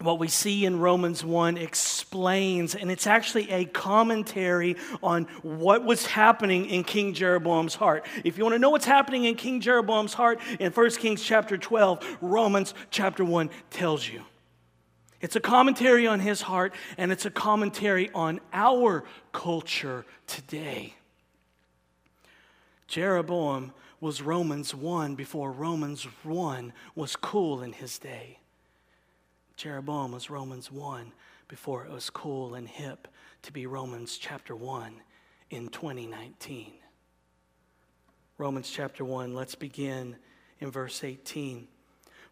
what 0.00 0.18
we 0.18 0.28
see 0.28 0.64
in 0.64 0.78
Romans 0.78 1.24
1 1.24 1.58
explains, 1.58 2.74
and 2.74 2.90
it's 2.90 3.06
actually 3.06 3.50
a 3.50 3.66
commentary 3.66 4.76
on 5.02 5.24
what 5.42 5.84
was 5.84 6.06
happening 6.06 6.66
in 6.66 6.84
King 6.84 7.12
Jeroboam's 7.12 7.74
heart. 7.74 8.06
If 8.24 8.38
you 8.38 8.44
want 8.44 8.54
to 8.54 8.58
know 8.58 8.70
what's 8.70 8.86
happening 8.86 9.24
in 9.24 9.34
King 9.34 9.60
Jeroboam's 9.60 10.14
heart, 10.14 10.40
in 10.58 10.72
1 10.72 10.90
Kings 10.92 11.22
chapter 11.22 11.58
12, 11.58 12.18
Romans 12.20 12.74
chapter 12.90 13.24
1 13.24 13.50
tells 13.70 14.08
you. 14.08 14.22
It's 15.20 15.36
a 15.36 15.40
commentary 15.40 16.06
on 16.06 16.20
his 16.20 16.40
heart, 16.40 16.74
and 16.96 17.12
it's 17.12 17.26
a 17.26 17.30
commentary 17.30 18.10
on 18.14 18.40
our 18.54 19.04
culture 19.32 20.06
today. 20.26 20.94
Jeroboam 22.88 23.72
was 24.00 24.22
Romans 24.22 24.74
1 24.74 25.14
before 25.14 25.52
Romans 25.52 26.04
1 26.22 26.72
was 26.94 27.16
cool 27.16 27.62
in 27.62 27.72
his 27.72 27.98
day. 27.98 28.39
Jeroboam 29.60 30.12
was 30.12 30.30
Romans 30.30 30.72
1 30.72 31.12
before 31.46 31.84
it 31.84 31.92
was 31.92 32.08
cool 32.08 32.54
and 32.54 32.66
hip 32.66 33.06
to 33.42 33.52
be 33.52 33.66
Romans 33.66 34.16
chapter 34.16 34.56
1 34.56 34.94
in 35.50 35.68
2019. 35.68 36.72
Romans 38.38 38.70
chapter 38.70 39.04
1, 39.04 39.34
let's 39.34 39.54
begin 39.54 40.16
in 40.60 40.70
verse 40.70 41.04
18. 41.04 41.68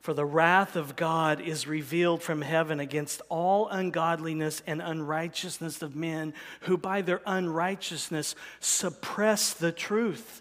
For 0.00 0.14
the 0.14 0.24
wrath 0.24 0.74
of 0.74 0.96
God 0.96 1.42
is 1.42 1.66
revealed 1.66 2.22
from 2.22 2.40
heaven 2.40 2.80
against 2.80 3.20
all 3.28 3.68
ungodliness 3.68 4.62
and 4.66 4.80
unrighteousness 4.80 5.82
of 5.82 5.94
men 5.94 6.32
who 6.62 6.78
by 6.78 7.02
their 7.02 7.20
unrighteousness 7.26 8.36
suppress 8.58 9.52
the 9.52 9.70
truth. 9.70 10.40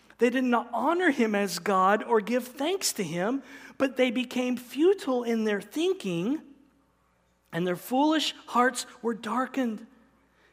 they 0.21 0.29
did 0.29 0.43
not 0.43 0.69
honor 0.71 1.09
him 1.09 1.33
as 1.33 1.57
God 1.57 2.03
or 2.03 2.21
give 2.21 2.47
thanks 2.47 2.93
to 2.93 3.03
him, 3.03 3.41
but 3.79 3.97
they 3.97 4.11
became 4.11 4.55
futile 4.55 5.23
in 5.23 5.45
their 5.45 5.59
thinking 5.59 6.39
and 7.51 7.65
their 7.65 7.75
foolish 7.75 8.35
hearts 8.45 8.85
were 9.01 9.15
darkened. 9.15 9.83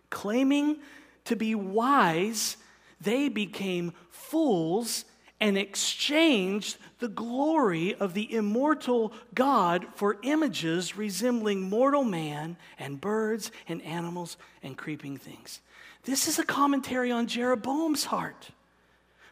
Claiming 0.08 0.78
to 1.26 1.37
be 1.37 1.54
wise, 1.54 2.56
they 2.98 3.28
became 3.28 3.92
fools 4.10 5.04
and 5.38 5.58
exchanged 5.58 6.78
the 6.98 7.08
glory 7.08 7.94
of 7.94 8.14
the 8.14 8.34
immortal 8.34 9.12
God 9.34 9.87
for 9.96 10.16
images 10.22 10.96
resembling 10.96 11.68
mortal 11.68 12.04
man 12.04 12.56
and 12.78 13.02
birds 13.02 13.52
and 13.68 13.82
animals 13.82 14.38
and 14.62 14.78
creeping 14.78 15.18
things. 15.18 15.60
This 16.04 16.26
is 16.26 16.38
a 16.38 16.44
commentary 16.44 17.10
on 17.10 17.26
Jeroboam's 17.26 18.06
heart. 18.06 18.48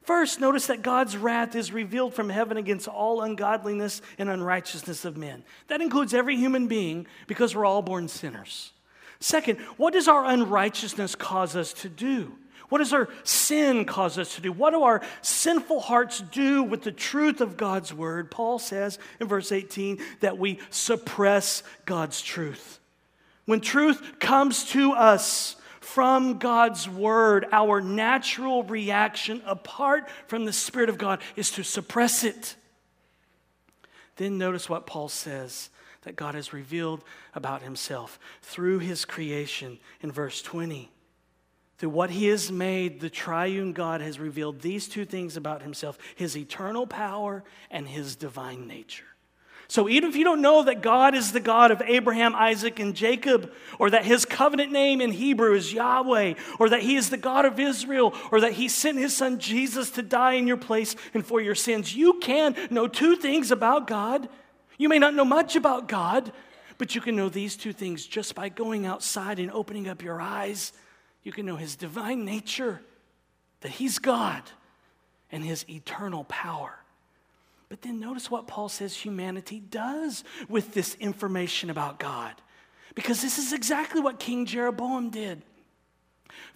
First, 0.07 0.41
notice 0.41 0.69
that 0.69 0.83
God's 0.83 1.17
wrath 1.17 1.57
is 1.57 1.73
revealed 1.73 2.15
from 2.15 2.29
heaven 2.29 2.57
against 2.57 2.87
all 2.87 3.23
ungodliness 3.23 4.01
and 4.19 4.29
unrighteousness 4.29 5.05
of 5.05 5.17
men. 5.17 5.43
That 5.67 5.81
includes 5.81 6.15
every 6.15 6.37
human 6.37 6.69
being 6.69 7.09
because 7.27 7.57
we're 7.57 7.65
all 7.65 7.83
born 7.83 8.07
sinners. 8.07 8.73
Second, 9.19 9.59
what 9.77 9.95
does 9.95 10.07
our 10.07 10.25
unrighteousness 10.25 11.17
cause 11.17 11.57
us 11.57 11.73
to 11.73 11.89
do? 11.89 12.33
What 12.69 12.79
does 12.79 12.93
our 12.93 13.09
sin 13.25 13.85
cause 13.85 14.17
us 14.17 14.37
to 14.37 14.41
do? 14.41 14.53
What 14.53 14.71
do 14.71 14.85
our 14.85 15.03
sinful 15.23 15.81
hearts 15.81 16.21
do 16.21 16.63
with 16.63 16.83
the 16.83 16.93
truth 16.93 17.41
of 17.41 17.57
God's 17.57 17.93
word? 17.93 18.31
Paul 18.31 18.61
says 18.61 19.01
in 19.19 19.27
verse 19.27 19.51
18 19.51 19.99
that 20.21 20.39
we 20.39 20.61
suppress 20.71 21.65
God's 21.85 22.23
truth. 22.23 22.79
When 23.45 23.61
truth 23.61 24.21
comes 24.21 24.71
to 24.71 24.93
us, 24.93 25.57
from 25.87 26.39
God's 26.39 26.89
word, 26.89 27.47
our 27.53 27.81
natural 27.81 28.65
reaction 28.65 29.41
apart 29.47 30.09
from 30.27 30.45
the 30.45 30.53
Spirit 30.53 30.89
of 30.89 30.99
God 30.99 31.21
is 31.37 31.53
to 31.53 31.63
suppress 31.63 32.25
it. 32.25 32.57
Then 34.17 34.37
notice 34.37 34.69
what 34.69 34.87
Paul 34.87 35.09
says 35.09 35.71
that 36.03 36.17
God 36.17 36.35
has 36.35 36.53
revealed 36.53 37.05
about 37.35 37.63
himself 37.63 38.19
through 38.43 38.81
his 38.81 39.05
creation 39.05 39.79
in 40.01 40.11
verse 40.11 40.43
20. 40.43 40.91
Through 41.79 41.91
what 41.91 42.11
he 42.11 42.27
has 42.27 42.51
made, 42.51 43.01
the 43.01 43.11
triune 43.11 43.73
God 43.73 44.01
has 44.01 44.19
revealed 44.19 44.61
these 44.61 44.89
two 44.89 45.05
things 45.05 45.37
about 45.37 45.63
himself 45.63 45.99
his 46.17 46.37
eternal 46.37 46.87
power 46.87 47.45
and 47.71 47.87
his 47.87 48.17
divine 48.17 48.67
nature. 48.67 49.16
So 49.69 49.89
even 49.89 50.09
if 50.09 50.17
you 50.17 50.23
don't 50.23 50.43
know 50.43 50.63
that 50.63 50.81
God 50.81 51.15
is 51.15 51.33
the 51.33 51.41
God 51.41 51.73
of 51.73 51.83
Abraham, 51.83 52.37
Isaac, 52.37 52.79
and 52.79 52.95
Jacob, 52.95 53.53
or 53.81 53.91
that 53.91 54.05
his 54.05 54.25
covenant 54.25 54.71
name 54.71 55.01
in 55.01 55.11
Hebrew 55.11 55.55
is 55.55 55.73
Yahweh, 55.73 56.35
or 56.61 56.69
that 56.69 56.83
he 56.83 56.95
is 56.95 57.11
the 57.11 57.17
God 57.17 57.45
of 57.45 57.59
Israel, 57.59 58.15
or 58.31 58.41
that 58.43 58.53
he 58.53 58.69
sent 58.69 58.99
his 58.99 59.17
son 59.17 59.41
Jesus 59.41 59.91
to 59.91 60.03
die 60.03 60.35
in 60.35 60.47
your 60.47 60.57
place 60.57 60.95
and 61.15 61.27
for 61.27 61.41
your 61.41 61.57
sins, 61.57 61.97
you 61.97 62.15
can 62.21 62.55
know 62.71 62.87
two 62.87 63.17
things 63.17 63.51
about 63.51 63.89
God. 63.89 64.29
You 64.79 64.89
may 64.89 65.01
not 65.01 65.15
know 65.15 65.25
much 65.25 65.57
about 65.57 65.89
God, 65.89 66.31
but 66.79 66.95
you 66.95 67.01
can 67.01 67.17
know 67.17 67.29
these 67.29 67.57
two 67.57 67.73
things 67.73 68.07
just 68.07 68.35
by 68.35 68.49
going 68.49 68.87
outside 68.87 69.41
and 69.41 69.51
opening 69.51 69.89
up 69.89 70.03
your 70.03 70.21
eyes. 70.21 70.73
You 71.25 71.33
can 71.33 71.45
know 71.45 71.57
his 71.57 71.75
divine 71.75 72.25
nature, 72.25 72.81
that 73.63 73.73
he's 73.73 73.99
God, 73.99 74.43
and 75.33 75.45
his 75.45 75.65
eternal 75.69 76.23
power. 76.25 76.79
But 77.69 77.83
then 77.83 77.99
notice 77.99 78.31
what 78.31 78.47
Paul 78.47 78.69
says 78.69 78.95
humanity 78.95 79.61
does 79.61 80.25
with 80.49 80.73
this 80.73 80.95
information 81.01 81.71
about 81.71 81.99
God. 81.99 82.35
Because 82.95 83.21
this 83.21 83.39
is 83.39 83.53
exactly 83.53 84.01
what 84.01 84.19
King 84.21 84.47
Jeroboam 84.47 85.11
did. 85.11 85.43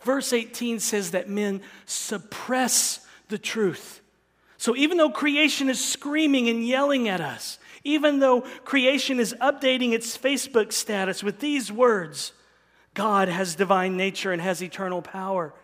Verse 0.03 0.33
18 0.33 0.81
says 0.81 1.11
that 1.11 1.29
men 1.29 1.63
suppress 1.85 3.07
the 3.29 3.39
truth. 3.39 4.01
So 4.57 4.77
even 4.77 4.99
though 4.99 5.11
creation 5.11 5.69
is 5.69 5.85
screaming 5.85 6.49
and 6.49 6.67
yelling 6.67 7.09
at 7.09 7.21
us, 7.21 7.59
even 7.83 8.19
though 8.19 8.43
creation 8.65 9.19
is 9.19 9.35
updating 9.41 9.93
its 9.93 10.17
Facebook 10.17 10.73
status 10.73 11.23
with 11.23 11.41
these 11.41 11.73
words 11.73 12.33
God 12.93 13.29
has 13.29 13.55
divine 13.55 13.97
nature 13.97 14.33
and 14.33 14.43
has 14.43 14.63
eternal 14.63 15.01
power. 15.01 15.55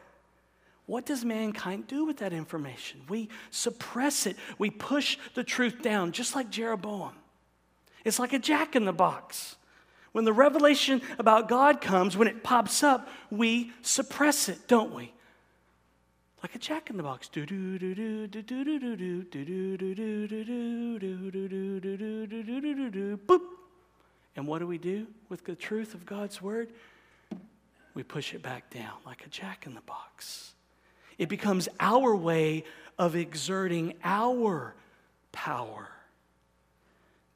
What 0.87 1.05
does 1.05 1.25
mankind 1.25 1.89
do 1.89 2.05
with 2.05 2.19
that 2.19 2.33
information? 2.33 3.01
We 3.09 3.29
suppress 3.51 4.27
it, 4.27 4.37
we 4.57 4.71
push 4.71 5.19
the 5.35 5.45
truth 5.45 5.83
down, 5.83 6.13
just 6.13 6.35
like 6.35 6.49
Jeroboam. 6.49 7.13
It's 8.05 8.21
like 8.21 8.33
a 8.33 8.39
jack 8.39 8.77
in 8.77 8.85
the 8.85 8.93
box. 8.93 9.57
When 10.13 10.25
the 10.25 10.33
revelation 10.33 11.03
about 11.19 11.49
God 11.49 11.81
comes, 11.81 12.17
when 12.17 12.29
it 12.29 12.43
pops 12.45 12.83
up, 12.83 13.09
we 13.31 13.73
suppress 13.83 14.49
it, 14.49 14.69
don't 14.69 14.95
we? 14.95 15.13
Like 16.43 16.55
a 16.55 16.59
jack 16.59 16.89
in 16.89 16.97
the 16.97 17.03
box. 17.03 17.29
Boop. 23.29 23.41
And 24.37 24.47
what 24.47 24.61
do 24.61 24.67
we 24.67 24.79
do 24.79 25.07
with 25.29 25.45
the 25.45 25.57
truth 25.57 25.95
of 25.95 26.07
God's 26.07 26.41
word? 26.41 26.71
We 27.95 28.03
push 28.05 28.33
it 28.33 28.43
back 28.43 28.71
down 28.71 28.93
like 29.05 29.27
a 29.27 29.29
jack 29.29 29.67
in 29.67 29.75
the 29.75 29.81
box. 29.81 30.55
It 31.19 31.29
becomes 31.29 31.69
our 31.81 32.15
way 32.15 32.65
of 32.99 33.17
exerting 33.17 33.95
our 34.05 34.75
power. 35.33 35.89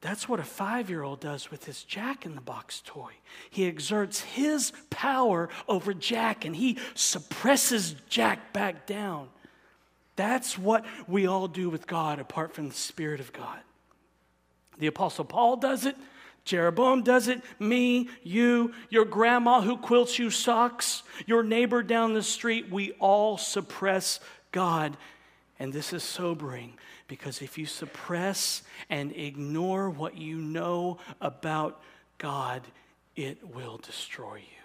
That's 0.00 0.28
what 0.28 0.40
a 0.40 0.44
five 0.44 0.88
year 0.88 1.02
old 1.02 1.20
does 1.20 1.50
with 1.50 1.64
his 1.64 1.82
Jack 1.82 2.24
in 2.24 2.34
the 2.34 2.40
Box 2.40 2.82
toy. 2.84 3.12
He 3.50 3.66
exerts 3.66 4.20
his 4.20 4.72
power 4.88 5.50
over 5.68 5.92
Jack 5.92 6.44
and 6.44 6.56
he 6.56 6.78
suppresses 6.94 7.94
Jack 8.08 8.52
back 8.52 8.86
down. 8.86 9.28
That's 10.16 10.58
what 10.58 10.84
we 11.06 11.26
all 11.26 11.48
do 11.48 11.68
with 11.68 11.86
God 11.86 12.18
apart 12.18 12.54
from 12.54 12.68
the 12.68 12.74
Spirit 12.74 13.20
of 13.20 13.32
God. 13.32 13.58
The 14.78 14.86
Apostle 14.86 15.26
Paul 15.26 15.56
does 15.56 15.84
it. 15.84 15.96
Jeroboam 16.44 17.03
does 17.03 17.29
it, 17.29 17.42
me, 17.59 18.09
you, 18.22 18.72
your 18.88 19.05
grandma 19.05 19.61
who 19.61 19.76
quilts 19.76 20.18
you 20.18 20.31
socks, 20.31 21.03
your 21.26 21.42
neighbor 21.42 21.83
down 21.83 22.14
the 22.14 22.22
street, 22.22 22.70
we 22.70 22.92
all 22.92 23.38
suppress 23.38 24.20
God. 24.53 24.96
And 25.59 25.72
this 25.72 25.92
is 25.92 26.03
sobering 26.03 26.74
because 27.07 27.42
if 27.42 27.59
you 27.59 27.66
suppress 27.66 28.62
and 28.88 29.12
ignore 29.12 29.90
what 29.90 30.16
you 30.16 30.37
know 30.37 30.98
about 31.20 31.83
God, 32.18 32.62
it 33.16 33.38
will 33.55 33.79
destroy 33.79 34.37
you. 34.37 34.61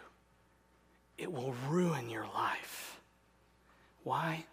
It 1.17 1.31
will 1.31 1.53
ruin 1.67 2.09
your 2.09 2.25
life. 2.33 2.99
Why? 4.03 4.45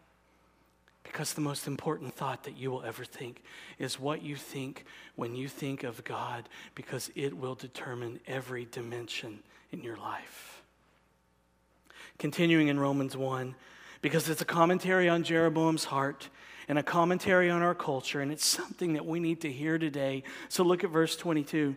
Because 1.13 1.35
the 1.35 1.43
most 1.43 1.67
important 1.67 2.15
thought 2.15 2.45
that 2.45 2.57
you 2.57 2.71
will 2.71 2.83
ever 2.85 3.05
think 3.05 3.43
is 3.79 4.01
what 4.01 4.23
you 4.23 4.35
think 4.35 4.87
when 5.15 5.37
you 5.37 5.47
think 5.47 5.85
of 5.85 6.03
God, 6.05 6.49
because 6.75 7.11
it 7.15 7.37
will 7.37 7.55
determine 7.55 8.19
every 8.27 8.65
dimension 8.65 9.41
in 9.73 9.83
your 9.83 9.99
life. 9.99 10.63
Continuing 12.19 12.69
in 12.69 12.81
Romans 12.81 13.15
1, 13.15 13.55
because 14.01 14.31
it's 14.31 14.41
a 14.41 14.47
commentary 14.47 15.07
on 15.11 15.23
Jeroboam's 15.23 15.85
heart 15.85 16.31
and 16.67 16.79
a 16.79 16.83
commentary 16.83 17.51
on 17.51 17.61
our 17.61 17.75
culture, 17.75 18.23
and 18.23 18.33
it's 18.33 18.47
something 18.47 18.95
that 18.95 19.05
we 19.05 19.21
need 19.21 19.43
to 19.43 19.53
hear 19.53 19.77
today. 19.77 20.23
So 20.49 20.65
look 20.65 20.83
at 20.83 20.89
verse 20.89 21.15
22. 21.15 21.77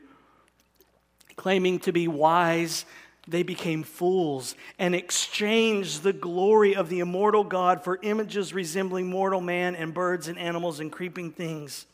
Claiming 1.35 1.79
to 1.79 1.91
be 1.91 2.07
wise 2.07 2.85
they 3.27 3.43
became 3.43 3.83
fools 3.83 4.55
and 4.77 4.93
exchanged 4.93 6.03
the 6.03 6.13
glory 6.13 6.75
of 6.75 6.89
the 6.89 6.99
immortal 6.99 7.43
God 7.43 7.83
for 7.83 7.99
images 8.03 8.53
resembling 8.53 9.07
mortal 9.07 9.41
man 9.41 9.75
and 9.75 9.93
birds 9.93 10.27
and 10.27 10.37
animals 10.37 10.79
and 10.79 10.91
creeping 10.91 11.31
things. 11.31 11.85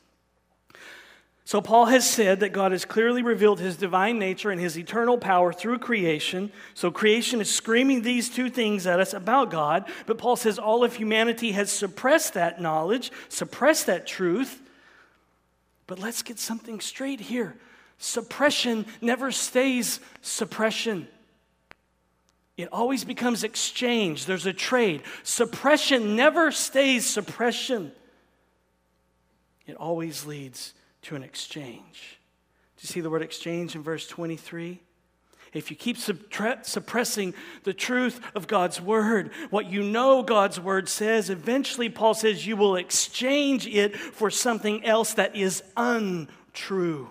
So, 1.43 1.59
Paul 1.59 1.85
has 1.85 2.09
said 2.09 2.41
that 2.41 2.53
God 2.53 2.71
has 2.71 2.85
clearly 2.85 3.23
revealed 3.23 3.59
his 3.59 3.75
divine 3.75 4.19
nature 4.19 4.51
and 4.51 4.61
his 4.61 4.77
eternal 4.77 5.17
power 5.17 5.51
through 5.51 5.79
creation. 5.79 6.51
So, 6.75 6.91
creation 6.91 7.41
is 7.41 7.53
screaming 7.53 8.03
these 8.03 8.29
two 8.29 8.49
things 8.49 8.85
at 8.85 8.99
us 8.99 9.13
about 9.13 9.49
God. 9.51 9.89
But 10.05 10.17
Paul 10.17 10.35
says 10.35 10.59
all 10.59 10.83
of 10.83 10.95
humanity 10.95 11.51
has 11.53 11.71
suppressed 11.71 12.35
that 12.35 12.61
knowledge, 12.61 13.11
suppressed 13.27 13.87
that 13.87 14.05
truth. 14.05 14.61
But 15.87 15.99
let's 15.99 16.21
get 16.21 16.39
something 16.39 16.79
straight 16.79 17.19
here 17.19 17.55
suppression 17.97 18.85
never 18.99 19.31
stays 19.31 19.99
suppression. 20.21 21.07
It 22.57 22.69
always 22.71 23.03
becomes 23.03 23.43
exchange. 23.43 24.25
There's 24.25 24.45
a 24.45 24.53
trade. 24.53 25.03
Suppression 25.23 26.15
never 26.15 26.51
stays 26.51 27.05
suppression, 27.05 27.91
it 29.65 29.75
always 29.75 30.25
leads 30.25 30.73
to 31.03 31.15
an 31.15 31.23
exchange. 31.23 32.19
Do 32.77 32.81
you 32.81 32.87
see 32.87 33.01
the 33.01 33.09
word 33.09 33.21
exchange 33.21 33.75
in 33.75 33.83
verse 33.83 34.07
23? 34.07 34.81
If 35.53 35.69
you 35.69 35.75
keep 35.75 35.97
suppressing 35.97 37.33
the 37.63 37.73
truth 37.73 38.21
of 38.35 38.47
God's 38.47 38.79
word, 38.79 39.31
what 39.49 39.69
you 39.69 39.83
know 39.83 40.23
God's 40.23 40.59
word 40.59 40.87
says, 40.87 41.29
eventually 41.29 41.89
Paul 41.89 42.13
says 42.13 42.47
you 42.47 42.55
will 42.55 42.77
exchange 42.77 43.67
it 43.67 43.97
for 43.97 44.29
something 44.29 44.85
else 44.85 45.15
that 45.15 45.35
is 45.35 45.61
untrue. 45.75 47.09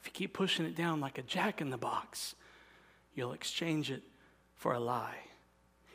If 0.00 0.06
you 0.06 0.12
keep 0.12 0.32
pushing 0.32 0.66
it 0.66 0.76
down 0.76 1.00
like 1.00 1.18
a 1.18 1.22
jack 1.22 1.60
in 1.60 1.70
the 1.70 1.76
box, 1.76 2.36
you'll 3.14 3.32
exchange 3.32 3.90
it 3.90 4.02
for 4.54 4.72
a 4.74 4.80
lie. 4.80 5.16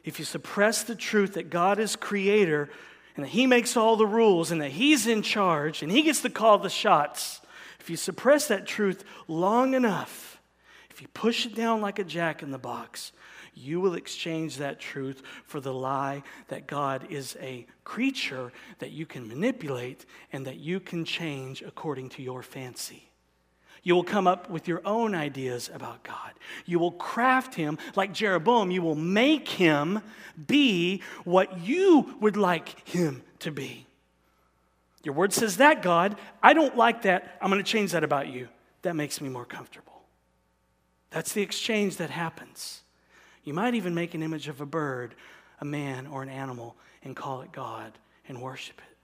If 0.03 0.19
you 0.19 0.25
suppress 0.25 0.83
the 0.83 0.95
truth 0.95 1.33
that 1.33 1.49
God 1.49 1.79
is 1.79 1.95
creator 1.95 2.69
and 3.15 3.25
that 3.25 3.29
He 3.29 3.47
makes 3.47 3.75
all 3.75 3.95
the 3.95 4.05
rules 4.05 4.51
and 4.51 4.61
that 4.61 4.71
He's 4.71 5.07
in 5.07 5.21
charge 5.21 5.81
and 5.81 5.91
He 5.91 6.03
gets 6.03 6.21
to 6.21 6.29
call 6.29 6.57
the 6.57 6.69
shots, 6.69 7.41
if 7.79 7.89
you 7.89 7.97
suppress 7.97 8.47
that 8.47 8.65
truth 8.67 9.03
long 9.27 9.73
enough, 9.73 10.41
if 10.89 11.01
you 11.01 11.07
push 11.09 11.45
it 11.45 11.55
down 11.55 11.81
like 11.81 11.99
a 11.99 12.03
jack 12.03 12.41
in 12.41 12.51
the 12.51 12.57
box, 12.57 13.11
you 13.53 13.79
will 13.79 13.95
exchange 13.95 14.57
that 14.57 14.79
truth 14.79 15.21
for 15.45 15.59
the 15.59 15.73
lie 15.73 16.23
that 16.49 16.67
God 16.67 17.07
is 17.09 17.37
a 17.41 17.65
creature 17.83 18.51
that 18.79 18.91
you 18.91 19.05
can 19.05 19.27
manipulate 19.27 20.05
and 20.33 20.45
that 20.45 20.57
you 20.57 20.79
can 20.79 21.05
change 21.05 21.61
according 21.61 22.09
to 22.09 22.21
your 22.21 22.43
fancy. 22.43 23.09
You 23.85 23.93
will 23.93 24.03
come 24.03 24.25
up 24.25 24.49
with 24.49 24.67
your 24.67 24.81
own 24.83 25.13
ideas 25.13 25.69
about 25.71 26.01
God. 26.01 26.31
You 26.65 26.79
will 26.79 26.91
craft 26.91 27.53
him 27.53 27.77
like 27.95 28.13
Jeroboam. 28.13 28.71
You 28.71 28.81
will 28.81 28.95
make 28.95 29.47
him 29.47 30.01
be 30.47 31.03
what 31.23 31.59
you 31.59 32.15
would 32.19 32.35
like 32.35 32.87
him 32.89 33.21
to 33.39 33.51
be. 33.51 33.85
Your 35.03 35.13
word 35.13 35.33
says 35.33 35.57
that, 35.57 35.83
God. 35.83 36.17
I 36.41 36.53
don't 36.53 36.75
like 36.75 37.03
that. 37.03 37.37
I'm 37.39 37.51
going 37.51 37.63
to 37.63 37.71
change 37.71 37.91
that 37.91 38.03
about 38.03 38.27
you. 38.27 38.47
That 38.81 38.95
makes 38.95 39.21
me 39.21 39.29
more 39.29 39.45
comfortable. 39.45 40.01
That's 41.11 41.33
the 41.33 41.43
exchange 41.43 41.97
that 41.97 42.09
happens. 42.09 42.81
You 43.43 43.53
might 43.53 43.75
even 43.75 43.93
make 43.93 44.15
an 44.15 44.23
image 44.23 44.47
of 44.47 44.61
a 44.61 44.65
bird, 44.65 45.13
a 45.61 45.65
man, 45.65 46.07
or 46.07 46.23
an 46.23 46.29
animal 46.29 46.75
and 47.03 47.15
call 47.15 47.41
it 47.41 47.51
God 47.51 47.91
and 48.27 48.41
worship 48.41 48.79
it. 48.79 48.97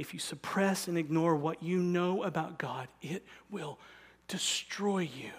If 0.00 0.14
you 0.14 0.20
suppress 0.20 0.86
and 0.86 0.96
ignore 0.96 1.34
what 1.34 1.64
you 1.64 1.80
know 1.80 2.22
about 2.22 2.58
God, 2.58 2.86
it 3.02 3.24
will 3.50 3.80
destroy 4.28 5.00
you. 5.00 5.30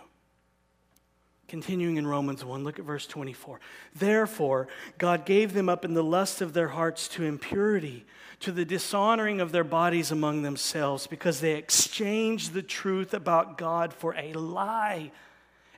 Continuing 1.48 1.98
in 1.98 2.08
Romans 2.08 2.44
1, 2.44 2.64
look 2.64 2.80
at 2.80 2.86
verse 2.86 3.06
24. 3.06 3.60
Therefore, 3.96 4.68
God 4.98 5.26
gave 5.26 5.54
them 5.54 5.70
up 5.70 5.86
in 5.86 5.94
the 5.94 6.04
lust 6.04 6.42
of 6.42 6.54
their 6.54 6.70
hearts 6.70 7.08
to 7.10 7.24
impurity, 7.24 8.06
to 8.40 8.52
the 8.52 8.66
dishonoring 8.66 9.40
of 9.40 9.52
their 9.52 9.64
bodies 9.64 10.12
among 10.12 10.42
themselves, 10.42 11.06
because 11.06 11.42
they 11.42 11.54
exchanged 11.54 12.54
the 12.54 12.64
truth 12.64 13.14
about 13.14 13.60
God 13.60 13.94
for 13.94 14.16
a 14.16 14.34
lie 14.34 15.12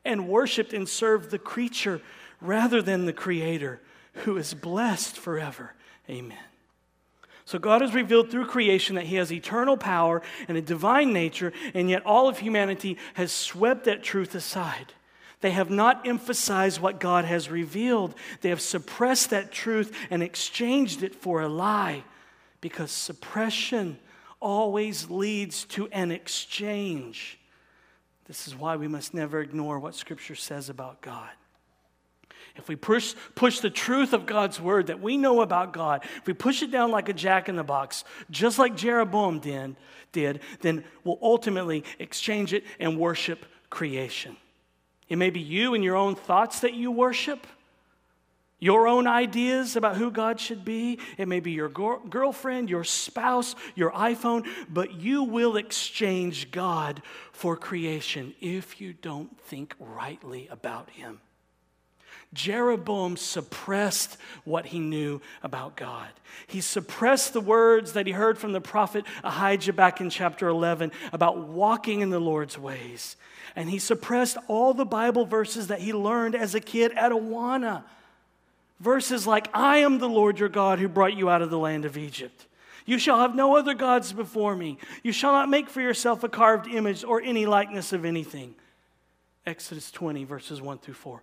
and 0.06 0.30
worshiped 0.30 0.72
and 0.72 0.88
served 0.88 1.32
the 1.32 1.40
creature 1.40 2.02
rather 2.40 2.82
than 2.82 3.06
the 3.06 3.14
Creator, 3.14 3.82
who 4.14 4.38
is 4.38 4.54
blessed 4.54 5.18
forever. 5.18 5.74
Amen. 6.10 6.38
So 7.48 7.58
God 7.58 7.80
has 7.80 7.94
revealed 7.94 8.30
through 8.30 8.48
creation 8.48 8.98
that 8.98 9.06
He 9.06 9.16
has 9.16 9.32
eternal 9.32 9.78
power 9.78 10.22
and 10.50 10.58
a 10.58 10.62
divine 10.62 11.14
nature, 11.14 11.54
and 11.74 11.90
yet 11.90 12.06
all 12.06 12.28
of 12.28 12.40
humanity 12.40 12.98
has 13.14 13.32
swept 13.32 13.86
that 13.86 14.04
truth 14.04 14.36
aside. 14.36 14.92
They 15.40 15.52
have 15.52 15.70
not 15.70 16.06
emphasized 16.06 16.82
what 16.82 17.00
God 17.00 17.24
has 17.24 17.50
revealed. 17.50 18.16
They 18.42 18.50
have 18.50 18.60
suppressed 18.60 19.30
that 19.30 19.54
truth 19.54 19.96
and 20.10 20.22
exchanged 20.22 21.04
it 21.04 21.16
for 21.16 21.40
a 21.40 21.48
lie 21.48 22.04
because 22.60 22.92
suppression 22.92 23.98
always 24.42 25.10
leads 25.10 25.64
to 25.68 25.88
an 25.94 26.12
exchange. 26.12 27.40
This 28.26 28.50
is 28.50 28.58
why 28.58 28.76
we 28.76 28.90
must 28.90 29.14
never 29.14 29.40
ignore 29.40 29.80
what 29.80 29.96
Scripture 29.96 30.36
says 30.36 30.68
about 30.68 31.00
God. 31.00 31.30
If 32.58 32.68
we 32.68 32.76
push, 32.76 33.14
push 33.36 33.60
the 33.60 33.70
truth 33.70 34.14
of 34.14 34.26
God's 34.26 34.60
word 34.60 34.88
that 34.88 35.02
we 35.02 35.18
know 35.18 35.42
about 35.42 35.74
God, 35.74 36.04
if 36.18 36.26
we 36.26 36.34
push 36.34 36.64
it 36.64 36.72
down 36.72 36.92
like 36.92 37.10
a 37.10 37.14
jack 37.14 37.50
in 37.50 37.56
the 37.56 37.64
box, 37.64 38.04
just 38.30 38.60
like 38.60 38.76
Jeroboam 38.76 39.40
did, 39.40 39.76
did, 40.12 40.42
then 40.62 40.84
we'll 41.04 41.20
ultimately 41.22 41.84
exchange 42.00 42.54
it 42.54 42.64
and 42.80 43.00
worship 43.00 43.46
creation. 43.70 44.38
It 45.10 45.18
may 45.18 45.30
be 45.30 45.40
you 45.40 45.74
and 45.74 45.84
your 45.84 45.96
own 45.96 46.16
thoughts 46.16 46.62
that 46.62 46.74
you 46.74 46.92
worship, 46.92 47.48
your 48.60 48.88
own 48.88 49.06
ideas 49.06 49.76
about 49.76 49.98
who 49.98 50.10
God 50.10 50.40
should 50.40 50.66
be. 50.66 51.00
It 51.18 51.28
may 51.28 51.40
be 51.40 51.52
your 51.52 51.70
go- 51.70 52.02
girlfriend, 52.10 52.70
your 52.70 52.84
spouse, 52.84 53.56
your 53.76 53.92
iPhone, 53.92 54.48
but 54.68 55.00
you 55.00 55.24
will 55.24 55.58
exchange 55.58 56.52
God 56.52 57.04
for 57.32 57.56
creation 57.56 58.34
if 58.42 58.82
you 58.82 58.94
don't 58.94 59.40
think 59.42 59.76
rightly 59.80 60.48
about 60.48 60.90
Him. 60.90 61.22
Jeroboam 62.34 63.18
suppressed 63.18 64.18
what 64.44 64.68
he 64.68 64.80
knew 64.80 65.22
about 65.44 65.76
God. 65.76 66.10
He 66.48 66.62
suppressed 66.62 67.34
the 67.34 67.42
words 67.42 67.94
that 67.94 68.06
he 68.06 68.14
heard 68.14 68.38
from 68.38 68.52
the 68.52 68.62
prophet 68.62 69.06
Ahijah 69.24 69.74
back 69.74 70.02
in 70.02 70.10
chapter 70.10 70.48
11 70.48 70.92
about 71.14 71.38
walking 71.38 72.02
in 72.02 72.10
the 72.10 72.20
Lord's 72.20 72.58
ways. 72.58 73.16
And 73.56 73.70
he 73.70 73.80
suppressed 73.80 74.38
all 74.48 74.74
the 74.74 74.86
Bible 74.86 75.26
verses 75.26 75.68
that 75.68 75.80
he 75.80 75.94
learned 75.94 76.36
as 76.36 76.54
a 76.54 76.60
kid 76.60 76.92
at 76.94 77.12
Awana. 77.12 77.84
Verses 78.80 79.26
like, 79.26 79.48
I 79.54 79.78
am 79.78 79.98
the 79.98 80.10
Lord 80.10 80.38
your 80.38 80.50
God 80.50 80.80
who 80.80 80.88
brought 80.88 81.16
you 81.16 81.30
out 81.30 81.42
of 81.42 81.50
the 81.50 81.58
land 81.58 81.86
of 81.86 81.98
Egypt. 81.98 82.46
You 82.86 83.00
shall 83.00 83.20
have 83.20 83.36
no 83.36 83.58
other 83.58 83.74
gods 83.74 84.14
before 84.14 84.56
me. 84.56 84.78
You 85.02 85.12
shall 85.12 85.32
not 85.34 85.50
make 85.50 85.70
for 85.70 85.82
yourself 85.82 86.24
a 86.24 86.30
carved 86.30 86.68
image 86.68 87.04
or 87.04 87.22
any 87.22 87.46
likeness 87.46 87.92
of 87.94 88.06
anything. 88.06 88.56
Exodus 89.46 89.92
20, 89.92 90.24
verses 90.24 90.62
1 90.62 90.78
through 90.78 90.94
4. 90.94 91.22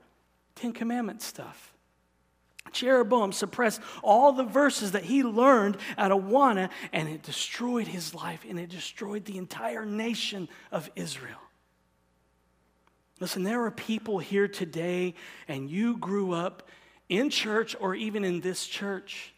Ten 0.54 0.72
Commandment 0.72 1.22
stuff. 1.22 1.72
Jeroboam 2.72 3.32
suppressed 3.32 3.80
all 4.02 4.32
the 4.32 4.44
verses 4.44 4.92
that 4.92 5.04
he 5.04 5.22
learned 5.22 5.76
at 5.96 6.10
Awana, 6.10 6.70
and 6.92 7.08
it 7.08 7.22
destroyed 7.22 7.86
his 7.86 8.14
life 8.14 8.44
and 8.48 8.58
it 8.58 8.68
destroyed 8.68 9.24
the 9.24 9.38
entire 9.38 9.86
nation 9.86 10.48
of 10.72 10.90
Israel. 10.96 11.38
Listen, 13.20 13.44
there 13.44 13.64
are 13.64 13.70
people 13.70 14.18
here 14.18 14.48
today, 14.48 15.14
and 15.46 15.70
you 15.70 15.96
grew 15.96 16.32
up 16.32 16.68
in 17.08 17.30
church 17.30 17.76
or 17.78 17.94
even 17.94 18.24
in 18.24 18.40
this 18.40 18.66
church, 18.66 19.32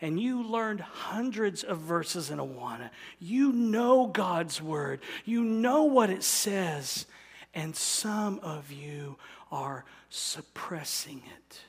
and 0.00 0.18
you 0.18 0.42
learned 0.42 0.80
hundreds 0.80 1.62
of 1.62 1.78
verses 1.78 2.30
in 2.30 2.38
Awana. 2.38 2.90
You 3.18 3.52
know 3.52 4.06
God's 4.06 4.62
word, 4.62 5.00
you 5.24 5.44
know 5.44 5.84
what 5.84 6.08
it 6.08 6.22
says, 6.22 7.04
and 7.52 7.76
some 7.76 8.40
of 8.40 8.72
you 8.72 9.18
are 9.50 9.84
suppressing 10.08 11.22
it. 11.36 11.60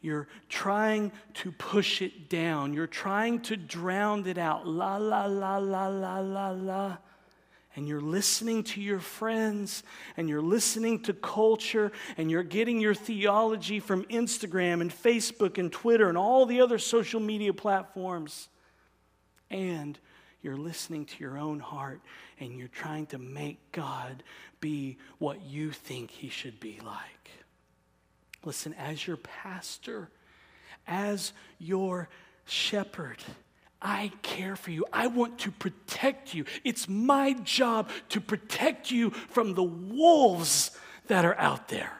You're 0.00 0.28
trying 0.50 1.12
to 1.34 1.50
push 1.52 2.02
it 2.02 2.28
down. 2.28 2.74
You're 2.74 2.86
trying 2.86 3.40
to 3.42 3.56
drown 3.56 4.26
it 4.26 4.36
out. 4.36 4.66
La, 4.66 4.96
la, 4.96 5.24
la, 5.24 5.56
la, 5.56 5.86
la, 5.88 6.18
la, 6.18 6.50
la. 6.50 6.96
And 7.76 7.88
you're 7.88 8.00
listening 8.00 8.62
to 8.64 8.80
your 8.80 9.00
friends 9.00 9.82
and 10.16 10.28
you're 10.28 10.42
listening 10.42 11.00
to 11.04 11.12
culture 11.12 11.90
and 12.16 12.30
you're 12.30 12.42
getting 12.42 12.80
your 12.80 12.94
theology 12.94 13.80
from 13.80 14.04
Instagram 14.04 14.80
and 14.80 14.92
Facebook 14.92 15.58
and 15.58 15.72
Twitter 15.72 16.08
and 16.08 16.16
all 16.18 16.46
the 16.46 16.60
other 16.60 16.78
social 16.78 17.18
media 17.18 17.52
platforms. 17.52 18.48
And 19.50 19.98
you're 20.44 20.56
listening 20.56 21.06
to 21.06 21.14
your 21.18 21.38
own 21.38 21.58
heart 21.58 22.00
and 22.38 22.58
you're 22.58 22.68
trying 22.68 23.06
to 23.06 23.18
make 23.18 23.72
God 23.72 24.22
be 24.60 24.98
what 25.18 25.42
you 25.42 25.72
think 25.72 26.10
he 26.10 26.28
should 26.28 26.60
be 26.60 26.78
like. 26.84 27.30
Listen, 28.44 28.74
as 28.74 29.06
your 29.06 29.16
pastor, 29.16 30.10
as 30.86 31.32
your 31.58 32.08
shepherd, 32.44 33.18
I 33.80 34.12
care 34.22 34.56
for 34.56 34.70
you. 34.70 34.84
I 34.92 35.06
want 35.06 35.38
to 35.40 35.50
protect 35.50 36.34
you. 36.34 36.44
It's 36.62 36.88
my 36.88 37.32
job 37.44 37.90
to 38.10 38.20
protect 38.20 38.90
you 38.90 39.10
from 39.10 39.54
the 39.54 39.62
wolves 39.62 40.70
that 41.06 41.24
are 41.24 41.38
out 41.38 41.68
there. 41.68 41.92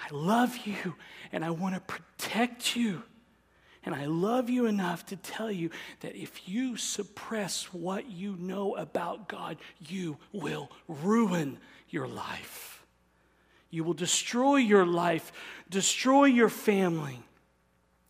I 0.00 0.14
love 0.14 0.56
you 0.66 0.94
and 1.32 1.44
I 1.44 1.50
want 1.50 1.74
to 1.74 1.80
protect 1.80 2.76
you. 2.76 3.02
And 3.88 3.96
I 3.96 4.04
love 4.04 4.50
you 4.50 4.66
enough 4.66 5.06
to 5.06 5.16
tell 5.16 5.50
you 5.50 5.70
that 6.00 6.14
if 6.14 6.46
you 6.46 6.76
suppress 6.76 7.72
what 7.72 8.10
you 8.10 8.36
know 8.38 8.76
about 8.76 9.28
God, 9.28 9.56
you 9.78 10.18
will 10.30 10.70
ruin 10.88 11.56
your 11.88 12.06
life. 12.06 12.84
You 13.70 13.84
will 13.84 13.94
destroy 13.94 14.56
your 14.56 14.84
life, 14.84 15.32
destroy 15.70 16.26
your 16.26 16.50
family. 16.50 17.22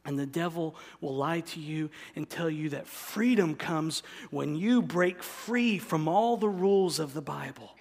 And 0.05 0.19
the 0.19 0.27
devil 0.27 0.75
will 1.01 1.15
lie 1.15 1.43
to 1.43 1.61
you 1.61 1.91
and 2.17 2.29
tell 2.29 2.51
you 2.51 2.71
that 2.71 2.89
freedom 2.89 3.55
comes 3.55 4.03
when 4.33 4.57
you 4.57 4.83
break 4.83 5.23
free 5.23 5.79
from 5.79 6.09
all 6.09 6.37
the 6.37 6.49
rules 6.49 6.99
of 6.99 7.15
the 7.15 7.23
Bible. 7.23 7.77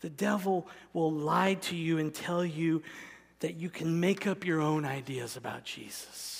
The 0.00 0.08
devil 0.08 0.66
will 0.94 1.12
lie 1.12 1.58
to 1.60 1.76
you 1.76 1.98
and 1.98 2.14
tell 2.14 2.42
you 2.42 2.82
that 3.40 3.56
you 3.56 3.68
can 3.68 4.00
make 4.00 4.26
up 4.26 4.46
your 4.46 4.62
own 4.62 4.86
ideas 4.86 5.36
about 5.36 5.64
Jesus. 5.64 6.37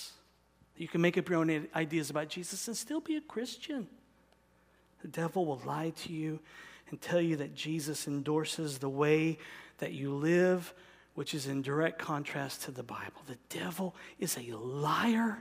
You 0.79 0.87
can 0.87 1.01
make 1.01 1.19
up 1.19 1.29
your 1.29 1.41
own 1.41 1.67
ideas 1.75 2.09
about 2.09 2.29
Jesus 2.29 2.69
and 2.69 2.77
still 2.77 3.01
be 3.01 3.17
a 3.17 3.21
Christian. 3.21 3.88
The 5.03 5.09
devil 5.09 5.45
will 5.45 5.61
lie 5.64 5.91
to 6.05 6.12
you 6.12 6.38
and 6.91 7.01
tell 7.01 7.21
you 7.21 7.37
that 7.37 7.55
Jesus 7.55 8.07
endorses 8.07 8.79
the 8.79 8.88
way 8.88 9.38
that 9.79 9.93
you 9.93 10.14
live, 10.14 10.73
which 11.14 11.35
is 11.35 11.49
in 11.49 11.62
direct 11.62 11.99
contrast 11.99 12.62
to 12.62 12.71
the 12.71 12.85
Bible. 12.85 13.23
The 13.27 13.38
devil 13.49 13.97
is 14.21 14.38
a 14.38 14.57
liar. 14.57 15.38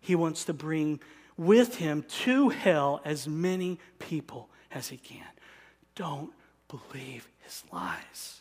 He 0.00 0.14
wants 0.14 0.44
to 0.46 0.54
bring 0.54 1.00
with 1.36 1.76
him 1.76 2.04
to 2.24 2.48
hell 2.48 3.02
as 3.04 3.28
many 3.28 3.78
people 3.98 4.48
as 4.70 4.88
he 4.88 4.96
can. 4.96 5.26
Don't 5.94 6.32
believe 6.68 7.28
his 7.40 7.62
lies. 7.70 8.40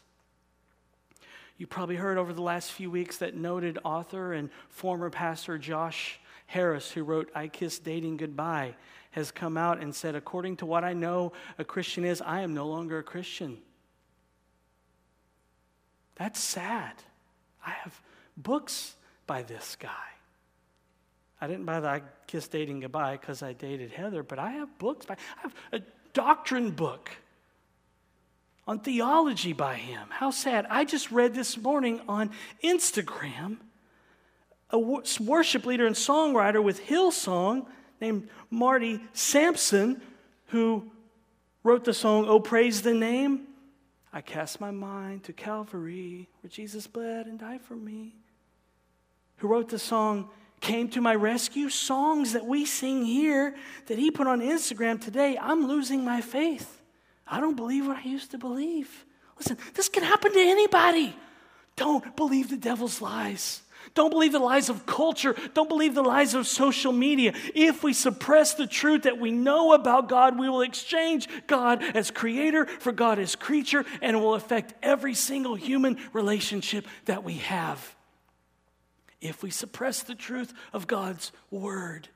You 1.58 1.68
probably 1.68 1.98
heard 1.98 2.18
over 2.18 2.34
the 2.34 2.42
last 2.42 2.72
few 2.72 2.90
weeks 2.90 3.18
that 3.18 3.36
noted 3.36 3.78
author 3.84 4.34
and 4.34 4.50
former 4.70 5.10
pastor 5.10 5.58
Josh 5.58 6.20
Harris, 6.52 6.92
who 6.92 7.04
wrote 7.04 7.32
I 7.34 7.48
Kiss 7.48 7.80
Dating 7.80 8.18
Goodbye, 8.18 8.76
has 9.12 9.32
come 9.32 9.56
out 9.56 9.80
and 9.82 9.96
said, 9.96 10.16
according 10.16 10.58
to 10.58 10.66
what 10.66 10.84
I 10.84 10.92
know 10.92 11.32
a 11.58 11.64
Christian 11.64 12.04
is, 12.04 12.22
I 12.22 12.42
am 12.42 12.54
no 12.54 12.68
longer 12.68 12.98
a 12.98 13.04
Christian. 13.04 13.58
That's 16.16 16.42
sad. 16.42 16.92
I 17.66 17.70
have 17.70 18.02
books 18.36 18.96
by 19.28 19.44
this 19.44 19.78
guy. 19.80 19.90
I 21.40 21.48
didn't 21.48 21.66
buy 21.66 21.80
the 21.80 21.88
I 21.88 22.02
Kiss 22.28 22.50
Dating 22.50 22.82
Goodbye 22.82 23.16
because 23.16 23.42
I 23.42 23.54
dated 23.54 23.92
Heather, 23.92 24.22
but 24.22 24.38
I 24.38 24.52
have 24.52 24.78
books 24.78 25.06
by, 25.06 25.14
I 25.14 25.42
have 25.44 25.56
a 25.72 25.80
doctrine 26.12 26.72
book 26.72 27.12
on 28.68 28.80
theology 28.80 29.54
by 29.54 29.76
him. 29.76 30.08
How 30.10 30.32
sad. 30.32 30.68
I 30.70 30.84
just 30.84 31.12
read 31.12 31.34
this 31.34 31.58
morning 31.58 32.02
on 32.10 32.32
Instagram 32.62 33.58
a 34.72 34.80
worship 34.80 35.66
leader 35.66 35.86
and 35.86 35.96
songwriter 35.96 36.64
with 36.64 36.86
Hillsong 36.86 37.66
named 38.00 38.30
Marty 38.50 39.00
Sampson, 39.14 40.02
who 40.48 40.90
wrote 41.64 41.84
the 41.84 41.94
song, 41.94 42.26
Oh, 42.28 42.40
Praise 42.40 42.82
the 42.82 42.94
Name. 42.94 43.48
I 44.14 44.22
cast 44.22 44.60
my 44.60 44.72
mind 44.72 45.24
to 45.26 45.34
Calvary, 45.34 46.28
where 46.42 46.50
Jesus 46.50 46.88
bled 46.88 47.28
and 47.28 47.40
died 47.40 47.62
for 47.62 47.76
me. 47.76 48.16
Who 49.38 49.48
wrote 49.48 49.70
the 49.70 49.80
song, 49.80 50.30
Came 50.60 50.90
to 50.90 51.02
My 51.02 51.16
Rescue? 51.16 51.70
Songs 51.70 52.34
that 52.34 52.46
we 52.46 52.66
sing 52.66 53.06
here 53.06 53.56
that 53.88 53.98
he 53.98 54.12
put 54.12 54.28
on 54.28 54.42
Instagram 54.42 55.02
today. 55.02 55.38
I'm 55.40 55.68
losing 55.68 56.04
my 56.04 56.22
faith. 56.22 56.82
I 57.26 57.40
don't 57.40 57.56
believe 57.56 57.88
what 57.88 57.98
I 57.98 58.04
used 58.04 58.32
to 58.32 58.38
believe. 58.38 59.06
Listen, 59.38 59.58
this 59.74 59.90
can 59.90 60.04
happen 60.04 60.34
to 60.34 60.40
anybody. 60.40 61.16
Don't 61.78 62.16
believe 62.16 62.50
the 62.50 62.58
devil's 62.58 63.02
lies. 63.02 63.62
Don't 63.94 64.10
believe 64.10 64.32
the 64.32 64.40
lies 64.40 64.70
of 64.70 64.86
culture. 64.86 65.36
Don't 65.54 65.70
believe 65.70 65.96
the 65.96 66.02
lies 66.02 66.34
of 66.34 66.48
social 66.48 66.92
media. 66.92 67.34
If 67.54 67.84
we 67.84 67.94
suppress 67.94 68.54
the 68.54 68.68
truth 68.68 69.04
that 69.04 69.20
we 69.20 69.32
know 69.32 69.74
about 69.74 70.10
God, 70.10 70.40
we 70.40 70.50
will 70.50 70.62
exchange 70.62 71.28
God 71.48 71.84
as 71.96 72.12
creator 72.12 72.66
for 72.66 72.92
God 72.92 73.20
as 73.20 73.36
creature, 73.36 73.86
and 74.02 74.16
it 74.16 74.20
will 74.20 74.36
affect 74.36 74.74
every 74.82 75.14
single 75.14 75.56
human 75.56 75.98
relationship 76.14 76.88
that 77.06 77.24
we 77.24 77.36
have. 77.36 77.96
If 79.20 79.44
we 79.44 79.52
suppress 79.52 80.02
the 80.02 80.16
truth 80.16 80.54
of 80.74 80.88
God's 80.88 81.32
word, 81.52 82.10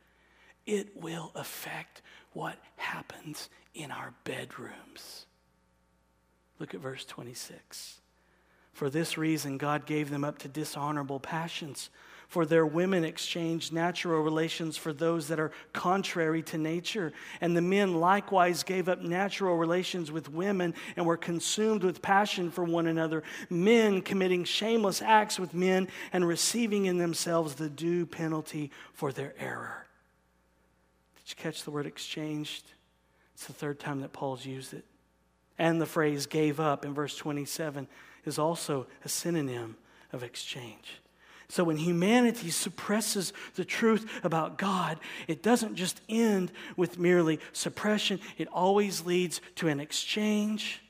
it 0.66 0.96
will 0.96 1.32
affect 1.36 2.02
what 2.34 2.58
happens 2.78 3.50
in 3.74 3.92
our 3.92 4.14
bedrooms. 4.24 5.26
Look 6.60 6.74
at 6.74 6.80
verse 6.80 7.06
26. 7.06 8.02
For 8.76 8.90
this 8.90 9.18
reason, 9.18 9.58
God 9.58 9.86
gave 9.86 10.10
them 10.10 10.26
up 10.26 10.38
to 10.40 10.50
dishonorable 10.50 11.22
passions. 11.22 11.90
For 12.28 12.46
their 12.46 12.66
women 12.66 13.06
exchanged 13.06 13.72
natural 13.72 14.22
relations 14.22 14.76
for 14.76 14.92
those 14.92 15.30
that 15.30 15.40
are 15.40 15.54
contrary 15.72 16.44
to 16.44 16.58
nature. 16.58 17.14
And 17.40 17.56
the 17.56 17.62
men 17.62 18.02
likewise 18.02 18.64
gave 18.64 18.90
up 18.90 19.00
natural 19.00 19.56
relations 19.56 20.12
with 20.12 20.30
women 20.30 20.74
and 20.98 21.06
were 21.06 21.16
consumed 21.16 21.86
with 21.86 22.02
passion 22.02 22.52
for 22.52 22.66
one 22.66 22.88
another, 22.88 23.24
men 23.50 24.02
committing 24.02 24.44
shameless 24.44 25.02
acts 25.02 25.40
with 25.40 25.54
men 25.54 25.88
and 26.12 26.28
receiving 26.28 26.86
in 26.86 26.98
themselves 26.98 27.56
the 27.56 27.70
due 27.70 28.06
penalty 28.06 28.72
for 28.92 29.14
their 29.14 29.36
error. 29.40 29.88
Did 31.24 31.30
you 31.30 31.36
catch 31.42 31.64
the 31.64 31.72
word 31.72 31.86
exchanged? 31.86 32.66
It's 33.36 33.48
the 33.48 33.54
third 33.54 33.80
time 33.80 34.02
that 34.02 34.12
Paul's 34.12 34.46
used 34.46 34.74
it. 34.74 34.84
And 35.58 35.80
the 35.80 35.86
phrase 35.86 36.26
gave 36.26 36.60
up 36.60 36.84
in 36.84 36.94
verse 36.94 37.16
27 37.16 37.88
is 38.26 38.40
also 38.40 38.88
a 39.04 39.10
synonym 39.10 39.78
of 40.12 40.24
exchange. 40.24 41.02
So 41.48 41.64
when 41.64 41.78
humanity 41.78 42.50
suppresses 42.50 43.32
the 43.56 43.66
truth 43.66 44.10
about 44.24 44.58
God, 44.58 45.00
it 45.28 45.44
doesn't 45.44 45.76
just 45.76 46.02
end 46.10 46.52
with 46.76 46.98
merely 46.98 47.40
suppression, 47.54 48.20
it 48.38 48.48
always 48.48 49.06
leads 49.06 49.42
to 49.56 49.68
an 49.68 49.80
exchange. 49.80 50.82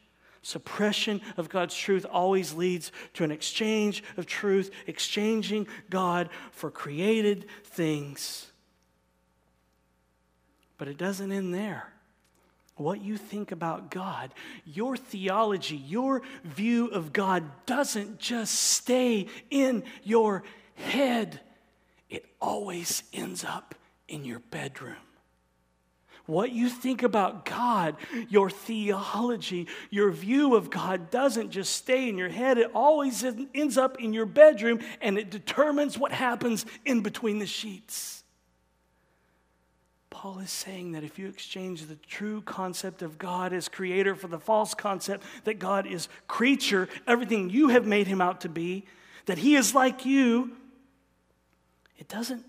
Suppression 0.42 1.22
of 1.38 1.50
God's 1.50 1.76
truth 1.76 2.06
always 2.10 2.54
leads 2.54 2.92
to 3.16 3.24
an 3.24 3.32
exchange 3.32 4.04
of 4.16 4.28
truth, 4.28 4.72
exchanging 4.88 5.68
God 5.90 6.30
for 6.52 6.70
created 6.70 7.48
things. 7.64 8.52
But 10.78 10.88
it 10.88 10.98
doesn't 10.98 11.32
end 11.32 11.54
there 11.54 11.95
what 12.76 13.02
you 13.02 13.18
think 13.18 13.52
about 13.52 13.90
God, 13.90 14.34
your 14.66 14.98
theology, 14.98 15.78
your 15.78 16.22
view 16.44 16.88
of 16.88 17.14
God 17.14 17.44
doesn't 17.66 18.20
just 18.20 18.54
stay 18.54 19.28
in 19.50 19.84
your 20.04 20.44
head, 20.76 21.40
it 22.10 22.26
always 22.42 23.04
ends 23.14 23.44
up 23.44 23.76
in 24.08 24.26
your 24.26 24.40
bedroom. 24.40 24.96
What 26.26 26.52
you 26.52 26.70
think 26.70 27.04
about 27.04 27.46
God, 27.46 27.96
your 28.30 28.50
theology, 28.50 29.68
your 29.92 30.10
view 30.10 30.56
of 30.56 30.72
God 30.72 31.12
doesn't 31.12 31.52
just 31.52 31.74
stay 31.74 32.10
in 32.10 32.18
your 32.18 32.30
head. 32.30 32.58
It 32.58 32.72
always 32.74 33.24
ends 33.54 33.78
up 33.78 34.02
in 34.02 34.12
your 34.12 34.26
bedroom 34.26 34.80
and 35.02 35.20
it 35.20 35.30
determines 35.30 36.00
what 36.00 36.12
happens 36.12 36.66
in 36.84 37.02
between 37.02 37.38
the 37.38 37.46
sheets. 37.46 38.25
Paul 40.18 40.40
is 40.40 40.50
saying 40.50 40.94
that 40.94 41.04
if 41.04 41.20
you 41.20 41.28
exchange 41.28 41.86
the 41.86 41.98
true 42.08 42.42
concept 42.42 43.02
of 43.02 43.18
God 43.18 43.52
as 43.52 43.68
creator 43.68 44.16
for 44.16 44.28
the 44.28 44.40
false 44.40 44.74
concept 44.74 45.26
that 45.44 45.60
God 45.60 45.86
is 45.86 46.08
creature, 46.26 46.88
everything 47.06 47.50
you 47.50 47.68
have 47.68 47.86
made 47.86 48.08
him 48.08 48.22
out 48.22 48.40
to 48.42 48.50
be, 48.50 48.86
that 49.26 49.38
he 49.38 49.56
is 49.56 49.76
like 49.76 50.06
you, 50.06 50.56
it 51.98 52.08
doesn't 52.08 52.46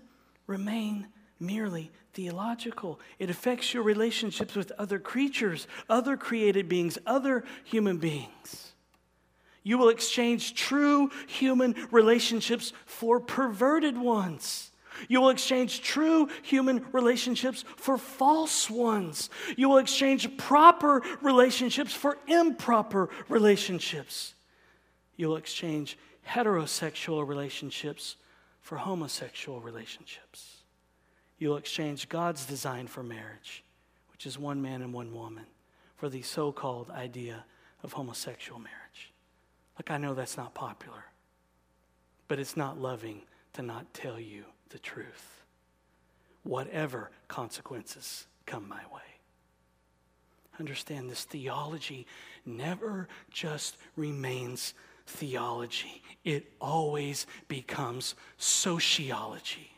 remain 0.47 1.07
merely 1.41 1.91
theological. 2.13 3.01
It 3.19 3.29
affects 3.29 3.73
your 3.73 3.83
relationships 3.83 4.55
with 4.55 4.71
other 4.79 4.97
creatures, 4.97 5.67
other 5.89 6.15
created 6.15 6.69
beings, 6.69 6.97
other 7.05 7.43
human 7.65 7.97
beings. 7.97 8.71
You 9.63 9.77
will 9.77 9.89
exchange 9.89 10.53
true 10.53 11.11
human 11.27 11.75
relationships 11.91 12.71
for 12.85 13.19
perverted 13.19 13.97
ones. 13.97 14.71
You 15.07 15.21
will 15.21 15.29
exchange 15.29 15.81
true 15.81 16.29
human 16.43 16.85
relationships 16.91 17.63
for 17.75 17.97
false 17.97 18.69
ones. 18.69 19.29
You 19.55 19.69
will 19.69 19.77
exchange 19.77 20.37
proper 20.37 21.01
relationships 21.21 21.93
for 21.93 22.17
improper 22.27 23.09
relationships. 23.29 24.33
You 25.15 25.29
will 25.29 25.37
exchange 25.37 25.97
heterosexual 26.27 27.27
relationships 27.27 28.17
for 28.61 28.77
homosexual 28.77 29.61
relationships. 29.61 30.57
You'll 31.39 31.57
exchange 31.57 32.09
God's 32.09 32.45
design 32.45 32.87
for 32.87 33.03
marriage, 33.03 33.63
which 34.11 34.25
is 34.25 34.37
one 34.37 34.61
man 34.61 34.81
and 34.81 34.93
one 34.93 35.13
woman, 35.13 35.45
for 35.95 36.09
the 36.09 36.21
so 36.21 36.51
called 36.51 36.89
idea 36.89 37.45
of 37.83 37.93
homosexual 37.93 38.59
marriage. 38.59 39.13
Look, 39.77 39.91
I 39.91 39.97
know 39.97 40.13
that's 40.13 40.37
not 40.37 40.53
popular, 40.53 41.05
but 42.27 42.39
it's 42.39 42.57
not 42.57 42.79
loving 42.79 43.21
to 43.53 43.61
not 43.61 43.93
tell 43.93 44.19
you 44.19 44.45
the 44.69 44.79
truth, 44.79 45.43
whatever 46.43 47.11
consequences 47.27 48.25
come 48.45 48.67
my 48.67 48.81
way. 48.93 49.01
Understand 50.59 51.09
this 51.09 51.23
theology 51.23 52.07
never 52.45 53.07
just 53.29 53.77
remains 53.95 54.73
theology, 55.05 56.01
it 56.25 56.51
always 56.59 57.27
becomes 57.47 58.15
sociology. 58.37 59.71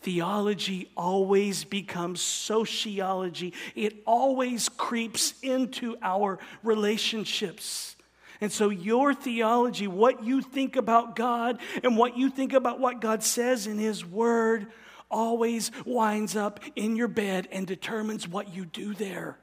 Theology 0.00 0.90
always 0.96 1.64
becomes 1.64 2.20
sociology. 2.20 3.52
It 3.74 3.96
always 4.06 4.68
creeps 4.68 5.34
into 5.42 5.96
our 6.02 6.38
relationships. 6.62 7.96
And 8.40 8.52
so, 8.52 8.68
your 8.68 9.14
theology, 9.14 9.88
what 9.88 10.22
you 10.22 10.40
think 10.42 10.76
about 10.76 11.16
God 11.16 11.58
and 11.82 11.96
what 11.96 12.16
you 12.16 12.30
think 12.30 12.52
about 12.52 12.78
what 12.78 13.00
God 13.00 13.22
says 13.22 13.66
in 13.66 13.78
His 13.78 14.04
Word, 14.04 14.68
always 15.10 15.70
winds 15.84 16.36
up 16.36 16.60
in 16.76 16.94
your 16.94 17.08
bed 17.08 17.48
and 17.50 17.66
determines 17.66 18.28
what 18.28 18.54
you 18.54 18.64
do 18.64 18.94
there. 18.94 19.38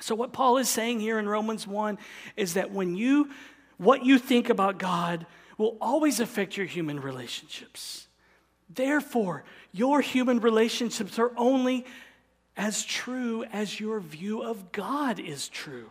So, 0.00 0.14
what 0.14 0.32
Paul 0.32 0.58
is 0.58 0.68
saying 0.68 1.00
here 1.00 1.18
in 1.18 1.28
Romans 1.28 1.66
1 1.66 1.98
is 2.36 2.54
that 2.54 2.72
when 2.72 2.94
you, 2.94 3.30
what 3.78 4.04
you 4.04 4.18
think 4.18 4.50
about 4.50 4.78
God 4.78 5.26
will 5.56 5.76
always 5.80 6.20
affect 6.20 6.56
your 6.56 6.66
human 6.66 7.00
relationships. 7.00 8.08
Therefore, 8.68 9.44
your 9.72 10.00
human 10.00 10.40
relationships 10.40 11.18
are 11.18 11.32
only 11.36 11.86
as 12.56 12.84
true 12.84 13.44
as 13.52 13.78
your 13.78 14.00
view 14.00 14.42
of 14.42 14.72
God 14.72 15.18
is 15.18 15.48
true. 15.48 15.90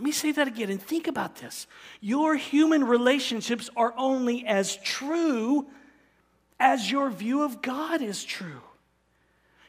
Let 0.00 0.04
me 0.04 0.12
say 0.12 0.32
that 0.32 0.48
again 0.48 0.70
and 0.70 0.80
think 0.80 1.08
about 1.08 1.36
this. 1.36 1.66
Your 2.00 2.34
human 2.34 2.84
relationships 2.84 3.68
are 3.76 3.92
only 3.98 4.46
as 4.46 4.76
true 4.76 5.66
as 6.58 6.90
your 6.90 7.10
view 7.10 7.42
of 7.42 7.60
God 7.60 8.00
is 8.00 8.24
true. 8.24 8.62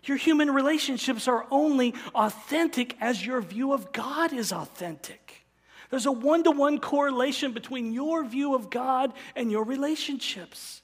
Your 0.05 0.15
human 0.15 0.49
relationships 0.49 1.27
are 1.27 1.45
only 1.51 1.95
authentic 2.15 2.95
as 3.01 3.25
your 3.25 3.41
view 3.41 3.73
of 3.73 3.91
God 3.91 4.31
is 4.31 4.53
authentic. 4.53 5.45
There's 5.89 6.05
a 6.05 6.13
one 6.13 6.45
to 6.45 6.51
one 6.51 6.79
correlation 6.79 7.51
between 7.51 7.91
your 7.91 8.23
view 8.23 8.55
of 8.55 8.69
God 8.69 9.11
and 9.35 9.51
your 9.51 9.65
relationships. 9.65 10.81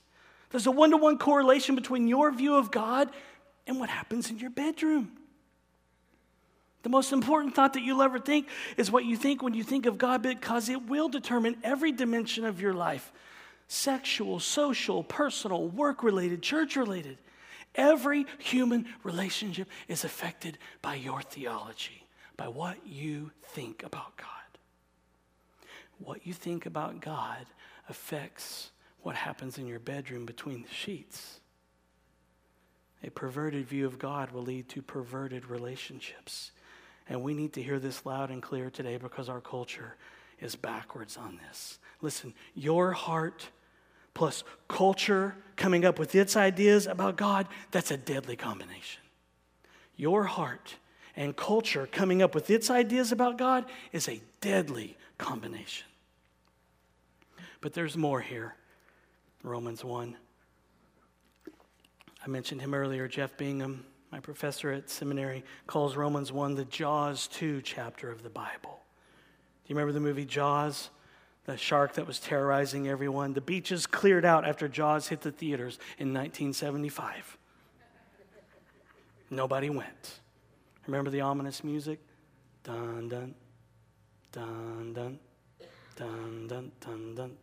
There's 0.50 0.68
a 0.68 0.72
one 0.72 0.92
to 0.92 0.98
one 0.98 1.18
correlation 1.18 1.76
between 1.76 2.10
your 2.10 2.34
view 2.34 2.56
of 2.56 2.70
God 2.70 3.10
and 3.66 3.80
what 3.80 3.88
happens 3.88 4.30
in 4.30 4.40
your 4.40 4.50
bedroom. 4.50 5.14
The 6.84 6.90
most 6.90 7.12
important 7.12 7.56
thought 7.56 7.74
that 7.74 7.82
you'll 7.82 8.02
ever 8.02 8.20
think 8.20 8.48
is 8.78 8.92
what 8.92 9.04
you 9.06 9.18
think 9.18 9.42
when 9.42 9.54
you 9.54 9.64
think 9.64 9.86
of 9.86 9.98
God 9.98 10.22
because 10.22 10.70
it 10.70 10.88
will 10.88 11.10
determine 11.10 11.58
every 11.64 11.92
dimension 11.92 12.46
of 12.46 12.62
your 12.62 12.74
life 12.74 13.12
sexual, 13.68 14.40
social, 14.40 15.04
personal, 15.04 15.68
work 15.68 16.02
related, 16.02 16.42
church 16.42 16.78
related. 16.78 17.18
Every 17.76 18.26
human 18.40 18.88
relationship 19.04 19.68
is 19.88 20.04
affected 20.04 20.58
by 20.82 20.96
your 20.96 21.22
theology. 21.22 22.04
by 22.38 22.48
what 22.48 22.78
you 22.86 23.32
think 23.48 23.82
about 23.82 24.16
God. 24.16 24.28
What 25.98 26.26
you 26.28 26.34
think 26.34 26.68
about 26.68 27.02
God 27.02 27.48
affects 27.90 28.70
what 29.02 29.16
happens 29.16 29.58
in 29.58 29.66
your 29.66 29.80
bedroom 29.80 30.26
between 30.26 30.62
the 30.62 30.70
sheets. 30.70 31.40
A 33.04 33.10
perverted 33.10 33.68
view 33.68 33.88
of 33.88 33.98
God 33.98 34.32
will 34.32 34.44
lead 34.44 34.70
to 34.70 34.82
perverted 34.82 35.48
relationships. 35.48 36.52
And 37.10 37.24
we 37.24 37.34
need 37.34 37.54
to 37.54 37.64
hear 37.64 37.80
this 37.80 38.06
loud 38.06 38.30
and 38.30 38.42
clear 38.42 38.70
today 38.70 38.98
because 38.98 39.30
our 39.30 39.42
culture 39.42 39.96
is 40.40 40.56
backwards 40.56 41.18
on 41.18 41.40
this. 41.48 41.80
Listen, 42.02 42.34
your 42.54 42.92
heart 42.92 43.50
plus 44.14 44.44
culture 44.68 45.36
coming 45.56 45.86
up 45.86 46.00
with 46.00 46.16
its 46.16 46.36
ideas 46.36 46.88
about 46.88 47.18
God, 47.18 47.48
that's 47.72 47.92
a 47.92 47.98
deadly 47.98 48.36
combination. 48.36 49.02
Your 49.96 50.24
heart 50.24 50.76
and 51.16 51.36
culture 51.36 51.88
coming 51.92 52.22
up 52.22 52.36
with 52.36 52.50
its 52.50 52.70
ideas 52.70 53.12
about 53.12 53.38
God 53.38 53.66
is 53.92 54.08
a 54.08 54.22
deadly 54.42 54.98
combination. 55.18 55.88
But 57.62 57.74
there's 57.74 57.98
more 57.98 58.22
here. 58.22 58.56
Romans 59.44 59.84
1. 59.84 60.16
I 62.24 62.28
mentioned 62.28 62.62
him 62.62 62.74
earlier, 62.74 63.08
Jeff 63.08 63.38
Bingham, 63.38 63.86
my 64.12 64.20
professor 64.20 64.72
at 64.72 64.90
seminary, 64.90 65.44
calls 65.66 65.96
Romans 65.96 66.32
1 66.32 66.56
the 66.56 66.66
Jaws 66.66 67.28
2 67.28 67.62
chapter 67.62 68.10
of 68.10 68.24
the 68.24 68.30
Bible. 68.30 68.80
Do 69.66 69.74
you 69.74 69.76
remember 69.76 69.94
the 69.94 70.00
movie 70.00 70.26
Jaws? 70.26 70.90
The 71.46 71.58
shark 71.58 71.94
that 71.94 72.06
was 72.06 72.20
terrorizing 72.20 72.90
everyone. 72.90 73.34
The 73.34 73.42
beaches 73.42 73.88
cleared 73.88 74.26
out 74.26 74.46
after 74.46 74.68
Jaws 74.68 75.08
hit 75.08 75.22
the 75.22 75.32
theaters 75.32 75.80
in 75.98 76.14
1975. 76.14 77.38
Nobody 79.30 79.70
went. 79.70 80.20
Remember 80.86 81.10
the 81.10 81.22
ominous 81.22 81.64
music? 81.64 82.00
Dun 82.64 83.08
dun, 83.08 83.36
dun 84.32 84.94
dun, 84.94 85.20
dun 85.96 86.48
dun, 86.48 86.72
dun 86.82 87.16
dun. 87.16 87.38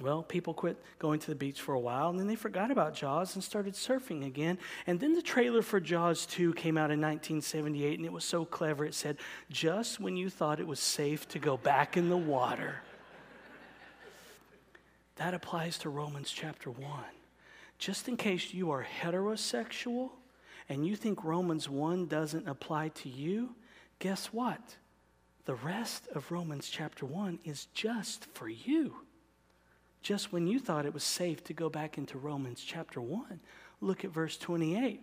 Well, 0.00 0.22
people 0.22 0.54
quit 0.54 0.82
going 0.98 1.20
to 1.20 1.26
the 1.26 1.34
beach 1.34 1.60
for 1.60 1.74
a 1.74 1.78
while, 1.78 2.08
and 2.08 2.18
then 2.18 2.26
they 2.26 2.34
forgot 2.34 2.70
about 2.70 2.94
Jaws 2.94 3.34
and 3.34 3.44
started 3.44 3.74
surfing 3.74 4.24
again. 4.24 4.56
And 4.86 4.98
then 4.98 5.12
the 5.12 5.20
trailer 5.20 5.60
for 5.60 5.78
Jaws 5.78 6.24
2 6.24 6.54
came 6.54 6.78
out 6.78 6.90
in 6.90 7.00
1978, 7.00 7.98
and 7.98 8.06
it 8.06 8.12
was 8.12 8.24
so 8.24 8.46
clever. 8.46 8.86
It 8.86 8.94
said, 8.94 9.18
Just 9.50 10.00
when 10.00 10.16
you 10.16 10.30
thought 10.30 10.58
it 10.58 10.66
was 10.66 10.80
safe 10.80 11.28
to 11.28 11.38
go 11.38 11.58
back 11.58 11.98
in 11.98 12.08
the 12.08 12.16
water. 12.16 12.76
that 15.16 15.34
applies 15.34 15.76
to 15.78 15.90
Romans 15.90 16.30
chapter 16.30 16.70
1. 16.70 16.90
Just 17.76 18.08
in 18.08 18.16
case 18.16 18.54
you 18.54 18.70
are 18.70 18.86
heterosexual 19.02 20.12
and 20.70 20.86
you 20.86 20.96
think 20.96 21.24
Romans 21.24 21.68
1 21.68 22.06
doesn't 22.06 22.48
apply 22.48 22.88
to 22.88 23.10
you, 23.10 23.54
guess 23.98 24.26
what? 24.28 24.76
The 25.44 25.56
rest 25.56 26.08
of 26.14 26.32
Romans 26.32 26.70
chapter 26.70 27.04
1 27.04 27.40
is 27.44 27.66
just 27.74 28.24
for 28.32 28.48
you 28.48 28.94
just 30.02 30.32
when 30.32 30.46
you 30.46 30.58
thought 30.58 30.86
it 30.86 30.94
was 30.94 31.04
safe 31.04 31.44
to 31.44 31.52
go 31.52 31.68
back 31.68 31.98
into 31.98 32.18
Romans 32.18 32.62
chapter 32.64 33.00
1. 33.00 33.40
Look 33.80 34.04
at 34.04 34.10
verse 34.10 34.36
28. 34.36 35.00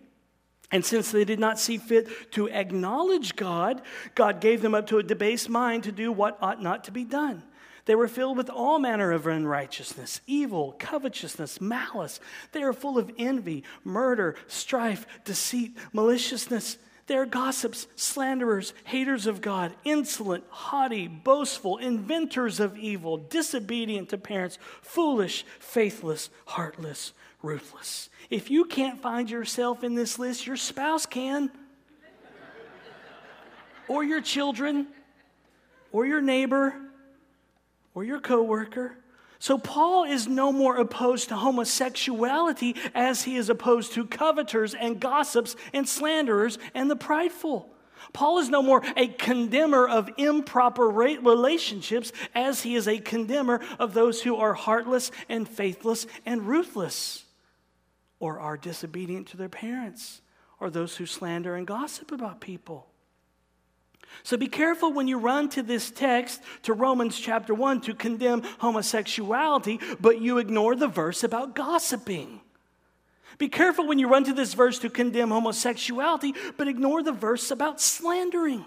And 0.70 0.84
since 0.84 1.10
they 1.10 1.24
did 1.24 1.40
not 1.40 1.58
see 1.58 1.78
fit 1.78 2.32
to 2.32 2.48
acknowledge 2.48 3.36
God, 3.36 3.80
God 4.14 4.40
gave 4.40 4.60
them 4.60 4.74
up 4.74 4.86
to 4.88 4.98
a 4.98 5.02
debased 5.02 5.48
mind 5.48 5.84
to 5.84 5.92
do 5.92 6.12
what 6.12 6.36
ought 6.42 6.62
not 6.62 6.84
to 6.84 6.90
be 6.90 7.04
done. 7.04 7.42
They 7.86 7.94
were 7.94 8.08
filled 8.08 8.36
with 8.36 8.50
all 8.50 8.78
manner 8.78 9.12
of 9.12 9.26
unrighteousness, 9.26 10.20
evil, 10.26 10.76
covetousness, 10.78 11.58
malice. 11.58 12.20
They 12.52 12.62
are 12.62 12.74
full 12.74 12.98
of 12.98 13.10
envy, 13.16 13.64
murder, 13.82 14.36
strife, 14.46 15.06
deceit, 15.24 15.74
maliciousness. 15.94 16.76
They 17.08 17.16
are 17.16 17.24
gossips, 17.24 17.86
slanderers, 17.96 18.74
haters 18.84 19.26
of 19.26 19.40
God, 19.40 19.72
insolent, 19.82 20.44
haughty, 20.50 21.08
boastful, 21.08 21.78
inventors 21.78 22.60
of 22.60 22.76
evil, 22.76 23.16
disobedient 23.16 24.10
to 24.10 24.18
parents, 24.18 24.58
foolish, 24.82 25.46
faithless, 25.58 26.28
heartless, 26.44 27.14
ruthless. 27.42 28.10
If 28.28 28.50
you 28.50 28.66
can't 28.66 29.00
find 29.00 29.30
yourself 29.30 29.82
in 29.82 29.94
this 29.94 30.18
list, 30.18 30.46
your 30.46 30.58
spouse 30.58 31.06
can, 31.06 31.50
or 33.88 34.04
your 34.04 34.20
children, 34.20 34.86
or 35.92 36.04
your 36.04 36.20
neighbor, 36.20 36.74
or 37.94 38.04
your 38.04 38.20
coworker. 38.20 38.98
So, 39.40 39.56
Paul 39.56 40.04
is 40.04 40.26
no 40.26 40.50
more 40.50 40.78
opposed 40.78 41.28
to 41.28 41.36
homosexuality 41.36 42.74
as 42.94 43.22
he 43.22 43.36
is 43.36 43.48
opposed 43.48 43.92
to 43.92 44.04
coveters 44.04 44.74
and 44.74 44.98
gossips 44.98 45.54
and 45.72 45.88
slanderers 45.88 46.58
and 46.74 46.90
the 46.90 46.96
prideful. 46.96 47.72
Paul 48.12 48.38
is 48.38 48.48
no 48.48 48.62
more 48.62 48.82
a 48.96 49.08
condemner 49.08 49.86
of 49.86 50.10
improper 50.16 50.88
relationships 50.88 52.12
as 52.34 52.62
he 52.62 52.74
is 52.74 52.88
a 52.88 52.98
condemner 52.98 53.60
of 53.78 53.94
those 53.94 54.22
who 54.22 54.36
are 54.36 54.54
heartless 54.54 55.10
and 55.28 55.48
faithless 55.48 56.06
and 56.24 56.46
ruthless 56.46 57.24
or 58.18 58.40
are 58.40 58.56
disobedient 58.56 59.28
to 59.28 59.36
their 59.36 59.48
parents 59.48 60.20
or 60.60 60.70
those 60.70 60.96
who 60.96 61.06
slander 61.06 61.54
and 61.54 61.66
gossip 61.66 62.10
about 62.10 62.40
people. 62.40 62.88
So 64.22 64.36
be 64.36 64.46
careful 64.46 64.92
when 64.92 65.08
you 65.08 65.18
run 65.18 65.48
to 65.50 65.62
this 65.62 65.90
text, 65.90 66.42
to 66.62 66.72
Romans 66.72 67.18
chapter 67.18 67.54
1, 67.54 67.82
to 67.82 67.94
condemn 67.94 68.42
homosexuality, 68.58 69.80
but 70.00 70.20
you 70.20 70.38
ignore 70.38 70.74
the 70.74 70.88
verse 70.88 71.24
about 71.24 71.54
gossiping. 71.54 72.40
Be 73.38 73.48
careful 73.48 73.86
when 73.86 73.98
you 73.98 74.08
run 74.08 74.24
to 74.24 74.32
this 74.32 74.54
verse 74.54 74.78
to 74.80 74.90
condemn 74.90 75.30
homosexuality, 75.30 76.34
but 76.56 76.68
ignore 76.68 77.02
the 77.02 77.12
verse 77.12 77.50
about 77.50 77.80
slandering. 77.80 78.64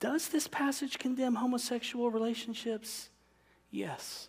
Does 0.00 0.28
this 0.28 0.48
passage 0.48 0.98
condemn 0.98 1.36
homosexual 1.36 2.10
relationships? 2.10 3.08
Yes, 3.70 4.28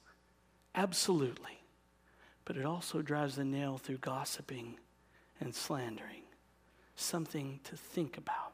absolutely. 0.75 1.59
But 2.45 2.57
it 2.57 2.65
also 2.65 3.01
drives 3.01 3.35
the 3.35 3.43
nail 3.43 3.77
through 3.77 3.97
gossiping 3.97 4.77
and 5.39 5.53
slandering. 5.53 6.23
Something 6.95 7.59
to 7.65 7.75
think 7.75 8.17
about. 8.17 8.52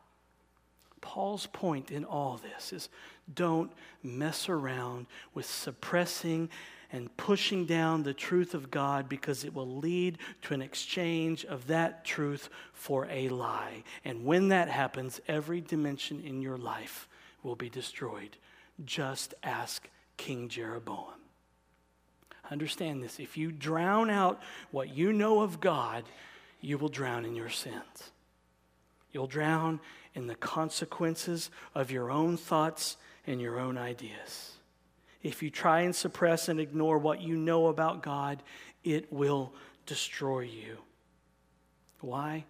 Paul's 1.01 1.47
point 1.47 1.91
in 1.91 2.05
all 2.05 2.39
this 2.41 2.73
is 2.73 2.89
don't 3.33 3.71
mess 4.03 4.49
around 4.49 5.07
with 5.33 5.45
suppressing 5.45 6.49
and 6.91 7.15
pushing 7.17 7.65
down 7.65 8.03
the 8.03 8.13
truth 8.13 8.53
of 8.53 8.71
God 8.71 9.07
because 9.07 9.43
it 9.43 9.53
will 9.53 9.77
lead 9.77 10.17
to 10.43 10.53
an 10.53 10.61
exchange 10.61 11.45
of 11.45 11.67
that 11.67 12.03
truth 12.03 12.49
for 12.73 13.07
a 13.11 13.29
lie. 13.29 13.83
And 14.03 14.25
when 14.25 14.47
that 14.49 14.69
happens, 14.69 15.21
every 15.27 15.61
dimension 15.61 16.21
in 16.21 16.41
your 16.41 16.57
life 16.57 17.07
will 17.43 17.55
be 17.55 17.69
destroyed. 17.69 18.37
Just 18.83 19.35
ask 19.43 19.87
King 20.17 20.49
Jeroboam. 20.49 21.13
Understand 22.49 23.03
this 23.03 23.19
if 23.19 23.37
you 23.37 23.51
drown 23.51 24.09
out 24.09 24.41
what 24.71 24.89
you 24.89 25.13
know 25.13 25.41
of 25.41 25.59
God, 25.59 26.03
you 26.61 26.77
will 26.77 26.89
drown 26.89 27.23
in 27.23 27.35
your 27.35 27.49
sins. 27.49 28.11
You'll 29.11 29.27
drown 29.27 29.79
in 30.19 30.27
the 30.27 30.35
consequences 30.35 31.49
of 31.73 31.89
your 31.89 32.11
own 32.11 32.37
thoughts 32.37 32.97
and 33.25 33.41
your 33.41 33.59
own 33.59 33.77
ideas. 33.77 34.51
If 35.23 35.41
you 35.41 35.49
try 35.49 35.81
and 35.81 35.95
suppress 35.95 36.49
and 36.49 36.59
ignore 36.59 36.97
what 36.97 37.21
you 37.21 37.35
know 37.35 37.67
about 37.67 38.03
God, 38.03 38.43
it 38.83 39.11
will 39.11 39.53
destroy 39.85 40.41
you. 40.41 40.77
Why? 42.01 42.45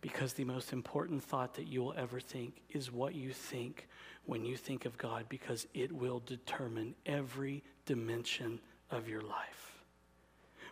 Because 0.00 0.32
the 0.32 0.44
most 0.44 0.72
important 0.72 1.22
thought 1.22 1.54
that 1.54 1.68
you 1.68 1.82
will 1.82 1.94
ever 1.96 2.18
think 2.18 2.60
is 2.70 2.90
what 2.90 3.14
you 3.14 3.32
think 3.32 3.88
when 4.26 4.44
you 4.44 4.56
think 4.56 4.84
of 4.84 4.98
God, 4.98 5.26
because 5.28 5.66
it 5.74 5.92
will 5.92 6.20
determine 6.26 6.94
every 7.06 7.62
dimension 7.86 8.60
of 8.90 9.08
your 9.08 9.22
life. 9.22 9.80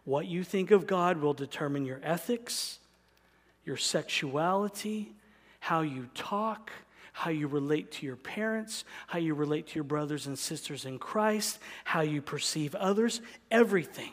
What 0.05 0.27
you 0.27 0.45
think 0.45 0.71
of 0.71 0.87
God 0.87 1.19
will 1.19 1.35
determine 1.35 1.85
your 1.85 2.01
ethics, 2.03 2.79
your 3.65 3.77
sexuality, 3.77 5.15
how 5.61 5.83
you 5.83 6.09
talk, 6.15 6.73
how 7.13 7.31
you 7.31 7.47
relate 7.47 7.93
to 7.93 8.07
your 8.07 8.17
parents, 8.17 8.85
how 9.07 9.19
you 9.19 9.35
relate 9.35 9.69
to 9.69 9.75
your 9.75 9.85
brothers 9.85 10.27
and 10.27 10.39
sisters 10.39 10.85
in 10.85 10.99
Christ, 10.99 11.59
how 11.85 12.01
you 12.01 12.23
perceive 12.23 12.75
others, 12.75 13.21
everything. 13.51 14.13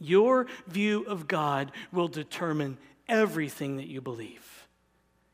Your 0.00 0.46
view 0.66 1.04
of 1.04 1.28
God 1.28 1.70
will 1.92 2.08
determine 2.08 2.78
everything 3.08 3.76
that 3.76 3.86
you 3.86 4.00
believe. 4.00 4.66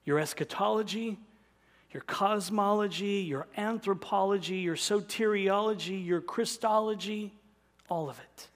Your 0.04 0.18
eschatology, 0.18 1.18
your 1.92 2.02
cosmology, 2.02 3.24
your 3.26 3.46
anthropology, 3.56 4.56
your 4.56 4.76
soteriology, 4.76 6.04
your 6.04 6.20
Christology, 6.20 7.32
all 7.88 8.10
of 8.10 8.18
it. 8.18 8.48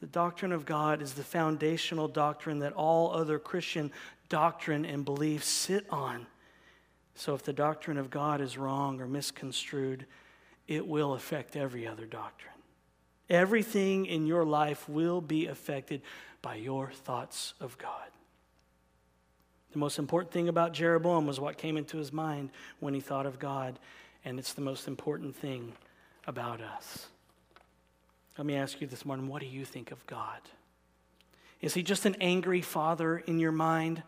The 0.00 0.06
doctrine 0.06 0.52
of 0.52 0.64
God 0.64 1.02
is 1.02 1.14
the 1.14 1.24
foundational 1.24 2.06
doctrine 2.06 2.60
that 2.60 2.72
all 2.72 3.12
other 3.12 3.38
Christian 3.40 3.90
doctrine 4.28 4.84
and 4.84 5.04
beliefs 5.04 5.46
sit 5.46 5.86
on. 5.90 6.26
So 7.14 7.34
if 7.34 7.42
the 7.42 7.52
doctrine 7.52 7.98
of 7.98 8.10
God 8.10 8.40
is 8.40 8.56
wrong 8.56 9.00
or 9.00 9.06
misconstrued, 9.06 10.06
it 10.66 10.86
will 10.86 11.14
affect 11.14 11.56
every 11.56 11.86
other 11.86 12.06
doctrine. 12.06 12.52
Everything 13.28 14.06
in 14.06 14.26
your 14.26 14.44
life 14.44 14.88
will 14.88 15.20
be 15.20 15.46
affected 15.46 16.02
by 16.40 16.54
your 16.54 16.90
thoughts 16.90 17.54
of 17.60 17.76
God. 17.78 18.08
The 19.72 19.78
most 19.78 19.98
important 19.98 20.32
thing 20.32 20.48
about 20.48 20.72
Jeroboam 20.72 21.26
was 21.26 21.38
what 21.38 21.58
came 21.58 21.76
into 21.76 21.98
his 21.98 22.12
mind 22.12 22.50
when 22.80 22.94
he 22.94 23.00
thought 23.00 23.26
of 23.26 23.38
God, 23.38 23.78
and 24.24 24.38
it's 24.38 24.54
the 24.54 24.62
most 24.62 24.88
important 24.88 25.36
thing 25.36 25.72
about 26.26 26.60
us. 26.60 27.08
Let 28.38 28.46
me 28.46 28.54
ask 28.54 28.80
you 28.80 28.86
this 28.86 29.04
morning 29.04 29.28
what 29.28 29.40
do 29.40 29.46
you 29.46 29.64
think 29.64 29.90
of 29.90 30.06
God? 30.06 30.40
Is 31.60 31.74
he 31.74 31.82
just 31.82 32.06
an 32.06 32.16
angry 32.20 32.62
father 32.62 33.18
in 33.18 33.38
your 33.38 33.52
mind? 33.52 34.02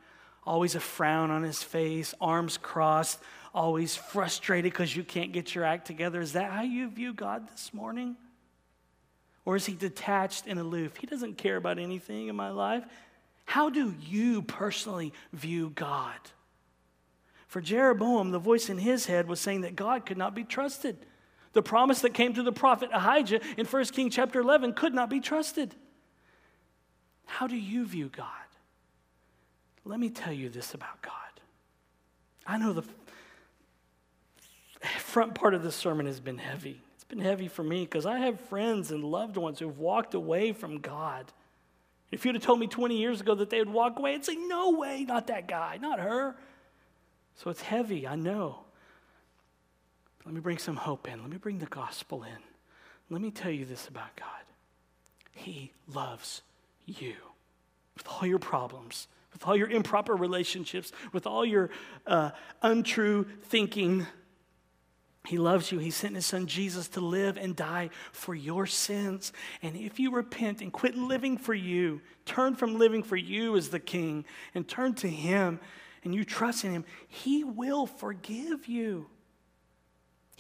Always 0.45 0.75
a 0.75 0.81
frown 0.81 1.31
on 1.31 1.43
his 1.43 1.63
face, 1.63 2.15
arms 2.21 2.57
crossed, 2.57 3.19
always 3.55 3.97
frustrated 3.97 4.73
because 4.73 4.95
you 4.95 5.03
can't 5.03 5.33
get 5.33 5.55
your 5.55 5.65
act 5.65 5.87
together? 5.87 6.21
Is 6.21 6.33
that 6.33 6.51
how 6.51 6.63
you 6.63 6.89
view 6.89 7.13
God 7.13 7.49
this 7.49 7.75
morning? 7.75 8.17
Or 9.45 9.57
is 9.57 9.67
he 9.67 9.75
detached 9.75 10.45
and 10.47 10.59
aloof? 10.59 10.97
He 10.97 11.07
doesn't 11.07 11.39
care 11.39 11.57
about 11.57 11.79
anything 11.79 12.29
in 12.29 12.37
my 12.37 12.51
life. 12.51 12.85
How 13.45 13.69
do 13.69 13.95
you 14.09 14.43
personally 14.43 15.13
view 15.33 15.73
God? 15.75 16.19
For 17.49 17.61
Jeroboam, 17.61 18.31
the 18.31 18.39
voice 18.39 18.69
in 18.69 18.79
his 18.79 19.07
head 19.07 19.27
was 19.27 19.41
saying 19.41 19.63
that 19.63 19.75
God 19.75 20.07
could 20.07 20.19
not 20.19 20.37
be 20.37 20.45
trusted. 20.45 20.97
The 21.53 21.63
promise 21.63 22.01
that 22.03 22.15
came 22.15 22.33
to 22.35 22.45
the 22.45 22.53
prophet 22.53 22.91
Ahijah 22.93 23.41
in 23.57 23.67
1 23.67 23.85
King 23.87 24.09
chapter 24.09 24.39
11 24.39 24.75
could 24.75 24.95
not 24.95 25.11
be 25.11 25.19
trusted. 25.19 25.75
How 27.31 27.47
do 27.47 27.57
you 27.57 27.87
view 27.87 28.11
God? 28.15 28.27
Let 29.85 30.01
me 30.01 30.11
tell 30.11 30.33
you 30.33 30.49
this 30.49 30.75
about 30.75 31.01
God. 31.01 31.13
I 32.45 32.59
know 32.59 32.73
the 32.73 32.85
front 34.99 35.35
part 35.35 35.55
of 35.55 35.63
this 35.63 35.77
sermon 35.77 36.07
has 36.07 36.19
been 36.19 36.39
heavy. 36.39 36.83
It's 36.97 37.05
been 37.05 37.21
heavy 37.21 37.47
for 37.47 37.63
me 37.63 37.85
because 37.85 38.05
I 38.05 38.19
have 38.19 38.41
friends 38.41 38.91
and 38.91 39.05
loved 39.05 39.37
ones 39.37 39.61
who've 39.61 39.79
walked 39.79 40.15
away 40.15 40.53
from 40.53 40.81
God. 40.81 41.33
If 42.11 42.27
you'd 42.27 42.35
have 42.35 42.43
told 42.43 42.59
me 42.59 42.67
20 42.67 42.99
years 42.99 43.21
ago 43.21 43.37
that 43.37 43.49
they 43.49 43.61
would 43.61 43.71
walk 43.71 43.99
away, 43.99 44.15
I'd 44.15 44.25
say, 44.25 44.35
No 44.35 44.71
way, 44.71 45.05
not 45.05 45.29
that 45.29 45.47
guy, 45.47 45.79
not 45.81 46.01
her. 46.01 46.37
So 47.37 47.49
it's 47.49 47.63
heavy, 47.63 48.09
I 48.09 48.17
know. 48.17 48.65
Let 50.27 50.35
me 50.35 50.41
bring 50.41 50.59
some 50.59 50.77
hope 50.77 51.09
in. 51.09 51.21
Let 51.21 51.31
me 51.31 51.39
bring 51.39 51.61
the 51.61 51.67
gospel 51.67 52.25
in. 52.25 52.43
Let 53.09 53.23
me 53.23 53.31
tell 53.31 53.53
you 53.53 53.65
this 53.65 53.87
about 53.87 54.15
God 54.17 54.27
He 55.33 55.73
loves 55.95 56.43
you 56.87 57.15
with 57.97 58.07
all 58.09 58.27
your 58.27 58.39
problems, 58.39 59.09
with 59.33 59.47
all 59.47 59.57
your 59.57 59.69
improper 59.69 60.15
relationships, 60.15 60.93
with 61.13 61.27
all 61.27 61.45
your 61.45 61.71
uh, 62.07 62.31
untrue 62.63 63.27
thinking. 63.45 64.07
He 65.27 65.37
loves 65.37 65.71
you. 65.71 65.79
He 65.79 65.91
sent 65.91 66.15
his 66.15 66.27
son 66.27 66.47
Jesus 66.47 66.89
to 66.89 67.01
live 67.01 67.37
and 67.37 67.55
die 67.55 67.91
for 68.11 68.35
your 68.35 68.67
sins. 68.67 69.33
And 69.63 69.77
if 69.77 70.01
you 70.01 70.11
repent 70.13 70.63
and 70.63 70.73
quit 70.73 70.97
living 70.97 71.37
for 71.37 71.55
you, 71.55 72.01
turn 72.25 72.57
from 72.57 72.79
living 72.79 73.03
for 73.03 73.17
you 73.17 73.57
as 73.57 73.69
the 73.69 73.81
king 73.81 74.25
and 74.55 74.67
turn 74.67 74.95
to 74.95 75.09
him 75.09 75.61
and 76.03 76.15
you 76.15 76.25
trust 76.25 76.65
in 76.65 76.73
him, 76.73 76.85
he 77.07 77.45
will 77.45 77.87
forgive 77.87 78.67
you. 78.67 79.09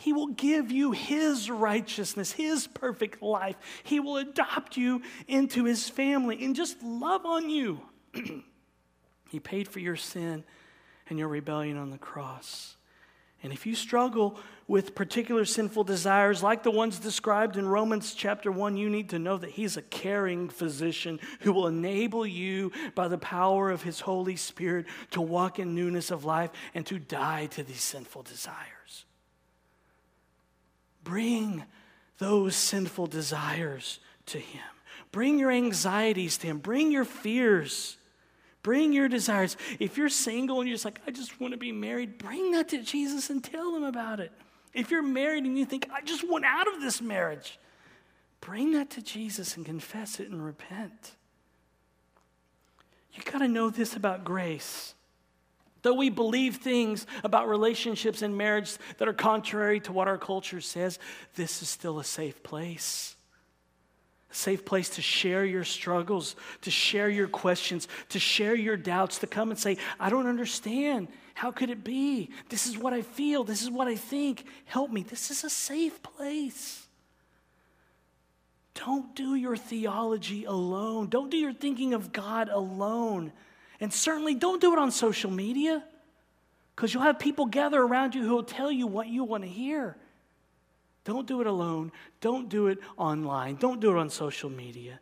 He 0.00 0.14
will 0.14 0.28
give 0.28 0.72
you 0.72 0.92
His 0.92 1.50
righteousness, 1.50 2.32
His 2.32 2.66
perfect 2.66 3.20
life. 3.22 3.56
He 3.82 4.00
will 4.00 4.16
adopt 4.16 4.78
you 4.78 5.02
into 5.28 5.64
His 5.64 5.90
family 5.90 6.42
and 6.42 6.56
just 6.56 6.82
love 6.82 7.26
on 7.26 7.50
you. 7.50 7.82
he 9.30 9.40
paid 9.40 9.68
for 9.68 9.78
your 9.78 9.96
sin 9.96 10.42
and 11.10 11.18
your 11.18 11.28
rebellion 11.28 11.76
on 11.76 11.90
the 11.90 11.98
cross. 11.98 12.78
And 13.42 13.52
if 13.52 13.66
you 13.66 13.74
struggle 13.74 14.38
with 14.66 14.94
particular 14.94 15.44
sinful 15.44 15.84
desires 15.84 16.42
like 16.42 16.62
the 16.62 16.70
ones 16.70 16.98
described 16.98 17.58
in 17.58 17.68
Romans 17.68 18.14
chapter 18.14 18.50
1, 18.50 18.78
you 18.78 18.88
need 18.88 19.10
to 19.10 19.18
know 19.18 19.36
that 19.36 19.50
He's 19.50 19.76
a 19.76 19.82
caring 19.82 20.48
physician 20.48 21.20
who 21.40 21.52
will 21.52 21.66
enable 21.66 22.26
you 22.26 22.72
by 22.94 23.08
the 23.08 23.18
power 23.18 23.70
of 23.70 23.82
His 23.82 24.00
Holy 24.00 24.36
Spirit 24.36 24.86
to 25.10 25.20
walk 25.20 25.58
in 25.58 25.74
newness 25.74 26.10
of 26.10 26.24
life 26.24 26.52
and 26.72 26.86
to 26.86 26.98
die 26.98 27.46
to 27.48 27.62
these 27.62 27.82
sinful 27.82 28.22
desires. 28.22 29.04
Bring 31.10 31.64
those 32.18 32.54
sinful 32.54 33.08
desires 33.08 33.98
to 34.26 34.38
Him. 34.38 34.62
Bring 35.10 35.40
your 35.40 35.50
anxieties 35.50 36.38
to 36.38 36.46
Him. 36.46 36.58
Bring 36.58 36.92
your 36.92 37.04
fears. 37.04 37.96
Bring 38.62 38.92
your 38.92 39.08
desires. 39.08 39.56
If 39.80 39.98
you're 39.98 40.08
single 40.08 40.60
and 40.60 40.68
you're 40.68 40.76
just 40.76 40.84
like, 40.84 41.00
I 41.08 41.10
just 41.10 41.40
want 41.40 41.52
to 41.52 41.58
be 41.58 41.72
married, 41.72 42.16
bring 42.16 42.52
that 42.52 42.68
to 42.68 42.78
Jesus 42.80 43.28
and 43.28 43.42
tell 43.42 43.74
Him 43.74 43.82
about 43.82 44.20
it. 44.20 44.30
If 44.72 44.92
you're 44.92 45.02
married 45.02 45.42
and 45.46 45.58
you 45.58 45.64
think, 45.64 45.88
I 45.92 46.00
just 46.00 46.28
want 46.28 46.44
out 46.44 46.72
of 46.72 46.80
this 46.80 47.02
marriage, 47.02 47.58
bring 48.40 48.70
that 48.74 48.90
to 48.90 49.02
Jesus 49.02 49.56
and 49.56 49.66
confess 49.66 50.20
it 50.20 50.28
and 50.28 50.44
repent. 50.46 51.16
You 53.14 53.24
got 53.24 53.38
to 53.38 53.48
know 53.48 53.68
this 53.68 53.96
about 53.96 54.22
grace. 54.22 54.94
Though 55.82 55.94
we 55.94 56.10
believe 56.10 56.56
things 56.56 57.06
about 57.24 57.48
relationships 57.48 58.22
and 58.22 58.36
marriage 58.36 58.76
that 58.98 59.08
are 59.08 59.12
contrary 59.12 59.80
to 59.80 59.92
what 59.92 60.08
our 60.08 60.18
culture 60.18 60.60
says, 60.60 60.98
this 61.34 61.62
is 61.62 61.68
still 61.68 61.98
a 61.98 62.04
safe 62.04 62.42
place. 62.42 63.16
A 64.30 64.34
safe 64.34 64.64
place 64.64 64.90
to 64.90 65.02
share 65.02 65.44
your 65.44 65.64
struggles, 65.64 66.36
to 66.62 66.70
share 66.70 67.08
your 67.08 67.28
questions, 67.28 67.88
to 68.10 68.18
share 68.18 68.54
your 68.54 68.76
doubts, 68.76 69.18
to 69.18 69.26
come 69.26 69.50
and 69.50 69.58
say, 69.58 69.78
I 69.98 70.10
don't 70.10 70.26
understand. 70.26 71.08
How 71.34 71.50
could 71.50 71.70
it 71.70 71.82
be? 71.82 72.30
This 72.48 72.66
is 72.66 72.76
what 72.76 72.92
I 72.92 73.02
feel. 73.02 73.44
This 73.44 73.62
is 73.62 73.70
what 73.70 73.88
I 73.88 73.96
think. 73.96 74.44
Help 74.66 74.90
me. 74.90 75.02
This 75.02 75.30
is 75.30 75.42
a 75.42 75.50
safe 75.50 76.02
place. 76.02 76.86
Don't 78.74 79.14
do 79.16 79.34
your 79.34 79.56
theology 79.56 80.44
alone. 80.44 81.08
Don't 81.08 81.30
do 81.30 81.36
your 81.36 81.52
thinking 81.52 81.92
of 81.92 82.12
God 82.12 82.48
alone. 82.48 83.32
And 83.80 83.92
certainly 83.92 84.34
don't 84.34 84.60
do 84.60 84.72
it 84.72 84.78
on 84.78 84.90
social 84.90 85.30
media 85.30 85.82
because 86.76 86.92
you'll 86.92 87.02
have 87.02 87.18
people 87.18 87.46
gather 87.46 87.80
around 87.80 88.14
you 88.14 88.22
who 88.22 88.34
will 88.34 88.42
tell 88.42 88.70
you 88.70 88.86
what 88.86 89.08
you 89.08 89.24
want 89.24 89.44
to 89.44 89.48
hear. 89.48 89.96
Don't 91.04 91.26
do 91.26 91.40
it 91.40 91.46
alone. 91.46 91.92
Don't 92.20 92.48
do 92.48 92.66
it 92.68 92.78
online. 92.96 93.56
Don't 93.56 93.80
do 93.80 93.90
it 93.90 93.96
on 93.96 94.10
social 94.10 94.50
media. 94.50 95.00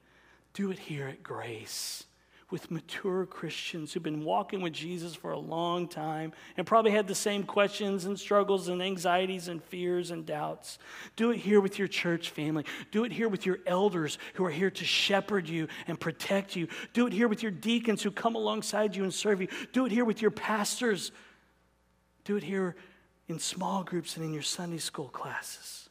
Do 0.54 0.70
it 0.70 0.78
here 0.78 1.08
at 1.08 1.22
Grace 1.22 2.04
with 2.50 2.70
mature 2.70 3.26
Christians 3.26 3.92
who've 3.92 4.02
been 4.02 4.24
walking 4.24 4.62
with 4.62 4.72
Jesus 4.72 5.14
for 5.14 5.32
a 5.32 5.38
long 5.38 5.86
time 5.86 6.32
and 6.56 6.66
probably 6.66 6.90
had 6.90 7.06
the 7.06 7.14
same 7.14 7.42
questions 7.42 8.06
and 8.06 8.18
struggles 8.18 8.68
and 8.68 8.82
anxieties 8.82 9.48
and 9.48 9.62
fears 9.62 10.10
and 10.10 10.24
doubts. 10.24 10.78
Do 11.16 11.30
it 11.30 11.36
here 11.36 11.60
with 11.60 11.78
your 11.78 11.88
church 11.88 12.30
family. 12.30 12.64
Do 12.90 13.04
it 13.04 13.12
here 13.12 13.28
with 13.28 13.44
your 13.44 13.58
elders 13.66 14.18
who 14.34 14.46
are 14.46 14.50
here 14.50 14.70
to 14.70 14.84
shepherd 14.84 15.46
you 15.46 15.68
and 15.86 16.00
protect 16.00 16.56
you. 16.56 16.68
Do 16.94 17.06
it 17.06 17.12
here 17.12 17.28
with 17.28 17.42
your 17.42 17.52
deacons 17.52 18.02
who 18.02 18.10
come 18.10 18.34
alongside 18.34 18.96
you 18.96 19.02
and 19.04 19.12
serve 19.12 19.42
you. 19.42 19.48
Do 19.74 19.84
it 19.84 19.92
here 19.92 20.06
with 20.06 20.22
your 20.22 20.30
pastors. 20.30 21.12
Do 22.24 22.36
it 22.36 22.42
here 22.42 22.76
in 23.28 23.38
small 23.38 23.84
groups 23.84 24.16
and 24.16 24.24
in 24.24 24.32
your 24.32 24.42
Sunday 24.42 24.78
school 24.78 25.08
classes. 25.08 25.90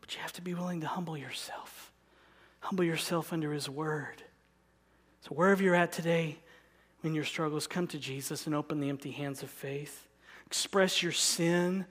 But 0.00 0.14
you 0.14 0.20
have 0.20 0.32
to 0.34 0.42
be 0.42 0.54
willing 0.54 0.80
to 0.82 0.86
humble 0.86 1.18
yourself. 1.18 1.92
Humble 2.60 2.84
yourself 2.84 3.32
under 3.32 3.52
His 3.52 3.68
Word. 3.68 4.22
So, 5.28 5.34
wherever 5.34 5.62
you're 5.62 5.74
at 5.74 5.92
today, 5.92 6.38
in 7.04 7.14
your 7.14 7.24
struggles, 7.24 7.66
come 7.66 7.86
to 7.88 7.98
Jesus 7.98 8.46
and 8.46 8.54
open 8.54 8.80
the 8.80 8.88
empty 8.88 9.10
hands 9.10 9.42
of 9.42 9.50
faith. 9.50 10.08
Express 10.46 11.02
your 11.02 11.12
sin, 11.12 11.84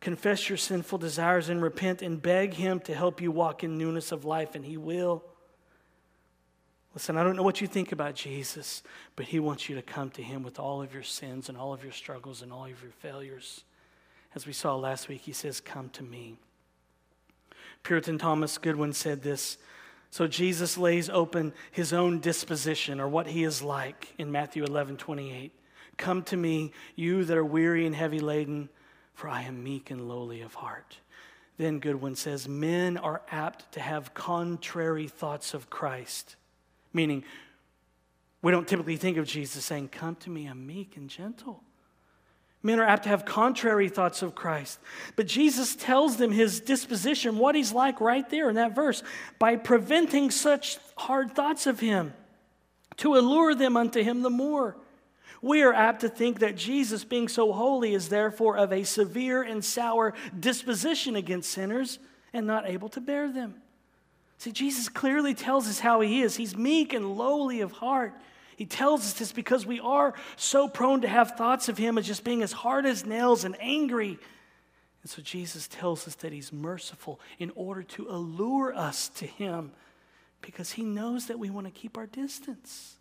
confess 0.00 0.48
your 0.48 0.56
sinful 0.58 0.98
desires, 0.98 1.48
and 1.48 1.60
repent 1.60 2.02
and 2.02 2.22
beg 2.22 2.54
Him 2.54 2.78
to 2.80 2.94
help 2.94 3.20
you 3.20 3.32
walk 3.32 3.64
in 3.64 3.76
newness 3.76 4.12
of 4.12 4.24
life, 4.24 4.54
and 4.54 4.64
He 4.64 4.76
will. 4.76 5.24
Listen, 6.94 7.16
I 7.16 7.24
don't 7.24 7.34
know 7.34 7.42
what 7.42 7.60
you 7.60 7.66
think 7.66 7.90
about 7.90 8.14
Jesus, 8.14 8.84
but 9.16 9.26
He 9.26 9.40
wants 9.40 9.68
you 9.68 9.74
to 9.74 9.82
come 9.82 10.10
to 10.10 10.22
Him 10.22 10.44
with 10.44 10.60
all 10.60 10.82
of 10.82 10.94
your 10.94 11.02
sins 11.02 11.48
and 11.48 11.58
all 11.58 11.72
of 11.72 11.82
your 11.82 11.92
struggles 11.92 12.42
and 12.42 12.52
all 12.52 12.66
of 12.66 12.80
your 12.80 12.92
failures. 12.92 13.64
As 14.36 14.46
we 14.46 14.52
saw 14.52 14.76
last 14.76 15.08
week, 15.08 15.22
He 15.22 15.32
says, 15.32 15.60
Come 15.60 15.88
to 15.90 16.04
me. 16.04 16.36
Puritan 17.82 18.18
Thomas 18.18 18.56
Goodwin 18.56 18.92
said 18.92 19.22
this 19.22 19.58
so 20.12 20.26
Jesus 20.26 20.76
lays 20.76 21.08
open 21.08 21.54
his 21.70 21.94
own 21.94 22.20
disposition 22.20 23.00
or 23.00 23.08
what 23.08 23.28
he 23.28 23.44
is 23.44 23.62
like 23.62 24.12
in 24.18 24.30
Matthew 24.30 24.62
11 24.62 24.98
28. 24.98 25.52
Come 25.96 26.22
to 26.24 26.36
me, 26.36 26.72
you 26.94 27.24
that 27.24 27.34
are 27.34 27.44
weary 27.44 27.86
and 27.86 27.96
heavy 27.96 28.20
laden, 28.20 28.68
for 29.14 29.28
I 29.28 29.44
am 29.44 29.64
meek 29.64 29.90
and 29.90 30.10
lowly 30.10 30.42
of 30.42 30.52
heart. 30.52 30.98
Then 31.56 31.78
Goodwin 31.78 32.14
says, 32.14 32.46
Men 32.46 32.98
are 32.98 33.22
apt 33.30 33.72
to 33.72 33.80
have 33.80 34.12
contrary 34.12 35.08
thoughts 35.08 35.54
of 35.54 35.70
Christ, 35.70 36.36
meaning 36.92 37.24
we 38.42 38.52
don't 38.52 38.68
typically 38.68 38.98
think 38.98 39.16
of 39.16 39.26
Jesus 39.26 39.64
saying, 39.64 39.88
Come 39.88 40.16
to 40.16 40.30
me, 40.30 40.44
I'm 40.44 40.66
meek 40.66 40.98
and 40.98 41.08
gentle. 41.08 41.62
Men 42.62 42.78
are 42.78 42.84
apt 42.84 43.04
to 43.04 43.08
have 43.08 43.24
contrary 43.24 43.88
thoughts 43.88 44.22
of 44.22 44.34
Christ. 44.34 44.78
But 45.16 45.26
Jesus 45.26 45.74
tells 45.74 46.16
them 46.16 46.30
his 46.30 46.60
disposition, 46.60 47.38
what 47.38 47.56
he's 47.56 47.72
like 47.72 48.00
right 48.00 48.28
there 48.30 48.48
in 48.48 48.54
that 48.54 48.74
verse, 48.74 49.02
by 49.38 49.56
preventing 49.56 50.30
such 50.30 50.78
hard 50.96 51.34
thoughts 51.34 51.66
of 51.66 51.80
him 51.80 52.14
to 52.98 53.16
allure 53.16 53.54
them 53.54 53.76
unto 53.76 54.02
him 54.02 54.22
the 54.22 54.30
more. 54.30 54.76
We 55.40 55.62
are 55.62 55.74
apt 55.74 56.02
to 56.02 56.08
think 56.08 56.38
that 56.38 56.56
Jesus, 56.56 57.02
being 57.02 57.26
so 57.26 57.52
holy, 57.52 57.94
is 57.94 58.08
therefore 58.08 58.56
of 58.56 58.72
a 58.72 58.84
severe 58.84 59.42
and 59.42 59.64
sour 59.64 60.14
disposition 60.38 61.16
against 61.16 61.50
sinners 61.50 61.98
and 62.32 62.46
not 62.46 62.68
able 62.68 62.88
to 62.90 63.00
bear 63.00 63.30
them. 63.32 63.56
See, 64.38 64.52
Jesus 64.52 64.88
clearly 64.88 65.34
tells 65.34 65.68
us 65.68 65.80
how 65.80 66.00
he 66.00 66.22
is. 66.22 66.36
He's 66.36 66.56
meek 66.56 66.92
and 66.92 67.16
lowly 67.16 67.60
of 67.60 67.72
heart. 67.72 68.14
He 68.62 68.66
tells 68.66 69.00
us 69.00 69.14
this 69.14 69.32
because 69.32 69.66
we 69.66 69.80
are 69.80 70.14
so 70.36 70.68
prone 70.68 71.00
to 71.00 71.08
have 71.08 71.32
thoughts 71.32 71.68
of 71.68 71.78
Him 71.78 71.98
as 71.98 72.06
just 72.06 72.22
being 72.22 72.44
as 72.44 72.52
hard 72.52 72.86
as 72.86 73.04
nails 73.04 73.42
and 73.42 73.56
angry. 73.58 74.20
And 75.02 75.10
so 75.10 75.20
Jesus 75.20 75.66
tells 75.66 76.06
us 76.06 76.14
that 76.14 76.32
He's 76.32 76.52
merciful 76.52 77.18
in 77.40 77.50
order 77.56 77.82
to 77.82 78.06
allure 78.08 78.72
us 78.72 79.08
to 79.16 79.26
Him 79.26 79.72
because 80.42 80.70
He 80.70 80.84
knows 80.84 81.26
that 81.26 81.40
we 81.40 81.50
want 81.50 81.66
to 81.66 81.72
keep 81.72 81.98
our 81.98 82.06
distance. 82.06 82.98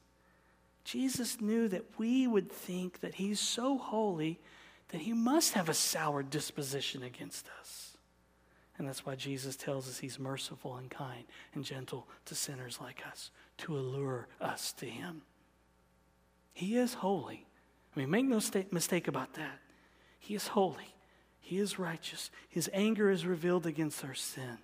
Jesus 0.84 1.40
knew 1.40 1.68
that 1.68 1.86
we 2.00 2.26
would 2.26 2.52
think 2.52 3.02
that 3.02 3.14
He's 3.14 3.40
so 3.40 3.78
holy 3.78 4.40
that 4.90 5.02
He 5.02 5.14
must 5.14 5.54
have 5.54 5.70
a 5.70 5.76
sour 5.76 6.24
disposition 6.24 7.04
against 7.04 7.46
us. 7.60 7.96
And 8.80 8.88
that's 8.88 9.06
why 9.06 9.14
Jesus 9.14 9.56
tells 9.56 9.88
us 9.88 10.00
He's 10.00 10.18
merciful 10.18 10.78
and 10.78 10.90
kind 10.90 11.26
and 11.54 11.64
gentle 11.64 12.08
to 12.26 12.34
sinners 12.34 12.80
like 12.82 13.06
us 13.06 13.30
to 13.60 13.78
allure 13.78 14.28
us 14.40 14.72
to 14.74 14.88
Him. 14.88 15.22
He 16.54 16.78
is 16.78 16.96
holy. 16.96 17.46
I 17.96 18.00
mean, 18.00 18.10
make 18.10 18.26
no 18.26 18.40
mistake 18.72 19.08
about 19.08 19.34
that. 19.34 19.60
He 20.20 20.36
is 20.36 20.48
holy. 20.48 20.96
He 21.40 21.58
is 21.58 21.80
righteous. 21.80 22.30
His 22.48 22.70
anger 22.74 23.10
is 23.10 23.26
revealed 23.26 23.66
against 23.66 24.06
our 24.06 24.14
sin, 24.14 24.60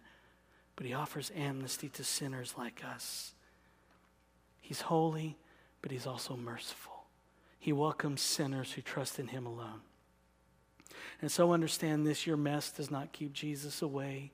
but 0.76 0.86
He 0.86 0.94
offers 0.94 1.32
amnesty 1.36 1.90
to 1.90 2.04
sinners 2.04 2.54
like 2.58 2.84
us. 2.86 3.34
He's 4.62 4.82
holy, 4.82 5.38
but 5.82 5.92
He's 5.92 6.08
also 6.08 6.38
merciful. 6.38 7.06
He 7.60 7.74
welcomes 7.74 8.22
sinners 8.22 8.72
who 8.72 8.82
trust 8.82 9.20
in 9.20 9.28
Him 9.28 9.46
alone. 9.46 9.82
And 11.22 11.32
so 11.32 11.52
understand 11.52 12.06
this 12.06 12.28
your 12.28 12.38
mess 12.38 12.70
does 12.72 12.92
not 12.92 13.12
keep 13.12 13.34
Jesus 13.34 13.82
away. 13.82 14.32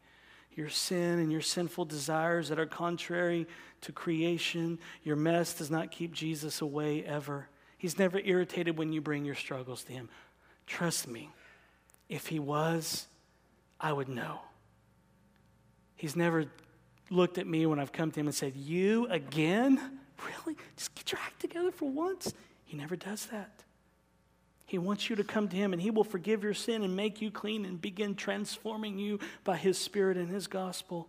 Your 0.55 0.69
sin 0.69 1.19
and 1.19 1.31
your 1.31 1.41
sinful 1.41 1.85
desires 1.85 2.49
that 2.49 2.59
are 2.59 2.65
contrary 2.65 3.47
to 3.81 3.91
creation, 3.91 4.79
your 5.03 5.15
mess 5.15 5.53
does 5.53 5.71
not 5.71 5.91
keep 5.91 6.13
Jesus 6.13 6.61
away 6.61 7.03
ever. 7.03 7.47
He's 7.77 7.97
never 7.97 8.19
irritated 8.23 8.77
when 8.77 8.93
you 8.93 9.01
bring 9.01 9.25
your 9.25 9.35
struggles 9.35 9.83
to 9.85 9.93
Him. 9.93 10.09
Trust 10.67 11.07
me, 11.07 11.29
if 12.07 12.27
He 12.27 12.39
was, 12.39 13.07
I 13.79 13.91
would 13.91 14.07
know. 14.07 14.39
He's 15.95 16.15
never 16.15 16.45
looked 17.09 17.37
at 17.37 17.47
me 17.47 17.65
when 17.65 17.79
I've 17.79 17.91
come 17.91 18.11
to 18.11 18.19
Him 18.19 18.27
and 18.27 18.35
said, 18.35 18.55
You 18.55 19.07
again? 19.07 19.79
Really? 20.45 20.55
Just 20.77 20.95
get 20.95 21.11
your 21.11 21.19
act 21.19 21.41
together 21.41 21.71
for 21.71 21.89
once? 21.89 22.33
He 22.63 22.77
never 22.77 22.95
does 22.95 23.25
that. 23.25 23.62
He 24.73 24.79
wants 24.79 25.07
you 25.07 25.15
to 25.17 25.23
come 25.23 25.49
to 25.49 25.55
Him 25.55 25.71
and 25.71 25.79
He 25.79 25.91
will 25.91 26.03
forgive 26.03 26.43
your 26.43 26.55
sin 26.55 26.81
and 26.81 26.95
make 26.95 27.21
you 27.21 27.29
clean 27.29 27.63
and 27.63 27.79
begin 27.79 28.15
transforming 28.15 28.97
you 28.97 29.19
by 29.43 29.55
His 29.55 29.77
Spirit 29.77 30.17
and 30.17 30.27
His 30.27 30.47
gospel. 30.47 31.07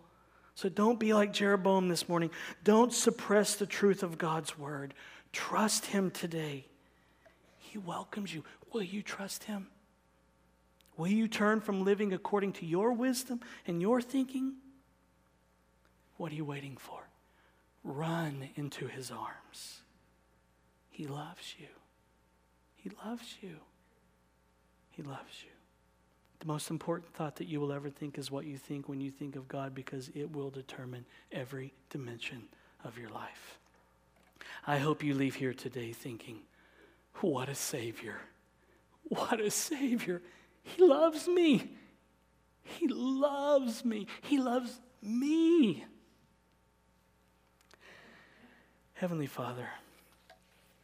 So 0.55 0.69
don't 0.69 1.01
be 1.01 1.15
like 1.15 1.33
Jeroboam 1.33 1.89
this 1.89 2.07
morning. 2.07 2.31
Don't 2.63 2.93
suppress 2.93 3.57
the 3.57 3.65
truth 3.65 4.03
of 4.03 4.19
God's 4.19 4.59
word. 4.59 4.93
Trust 5.33 5.87
Him 5.87 6.11
today. 6.11 6.67
He 7.57 7.79
welcomes 7.79 8.35
you. 8.35 8.45
Will 8.75 8.83
you 8.83 9.01
trust 9.01 9.45
Him? 9.45 9.69
Will 10.99 11.09
you 11.09 11.27
turn 11.27 11.63
from 11.63 11.85
living 11.85 12.13
according 12.13 12.53
to 12.53 12.67
your 12.67 12.93
wisdom 12.93 13.41
and 13.67 13.81
your 13.81 14.03
thinking? 14.03 14.57
What 16.19 16.33
are 16.33 16.35
you 16.35 16.45
waiting 16.45 16.77
for? 16.77 17.01
Run 17.83 18.51
into 18.57 18.89
His 18.89 19.11
arms. 19.11 19.81
He 20.91 21.07
loves 21.07 21.55
you. 21.59 21.69
He 22.85 22.91
loves 23.03 23.37
you. 23.41 23.57
He 24.91 25.03
loves 25.03 25.43
you. 25.43 25.51
The 26.41 26.47
most 26.47 26.69
important 26.69 27.15
thought 27.15 27.37
that 27.37 27.49
you 27.49 27.59
will 27.59 27.73
ever 27.73 27.89
think 27.89 28.19
is 28.19 28.31
what 28.31 28.45
you 28.45 28.59
think 28.59 28.91
when 28.91 29.01
you 29.01 29.11
think 29.11 29.37
of 29.37 29.49
God 29.49 29.75
because 29.75 30.11
it 30.15 30.31
will 30.31 30.51
determine 30.51 31.07
every 31.33 31.73
dimension 31.89 32.43
of 32.85 32.99
your 32.99 33.09
life. 33.09 33.59
I 34.67 34.77
hope 34.77 35.03
you 35.03 35.15
leave 35.15 35.35
here 35.35 35.55
today 35.55 35.93
thinking, 35.93 36.41
what 37.23 37.49
a 37.49 37.55
Savior! 37.55 38.17
What 39.05 39.41
a 39.41 39.51
Savior! 39.51 40.21
He 40.63 40.83
loves 40.83 41.27
me. 41.27 41.71
He 42.65 42.89
loves 42.89 43.83
me. 43.83 44.07
He 44.21 44.39
loves 44.39 44.79
me. 45.01 45.87
Heavenly 48.93 49.27
Father, 49.27 49.69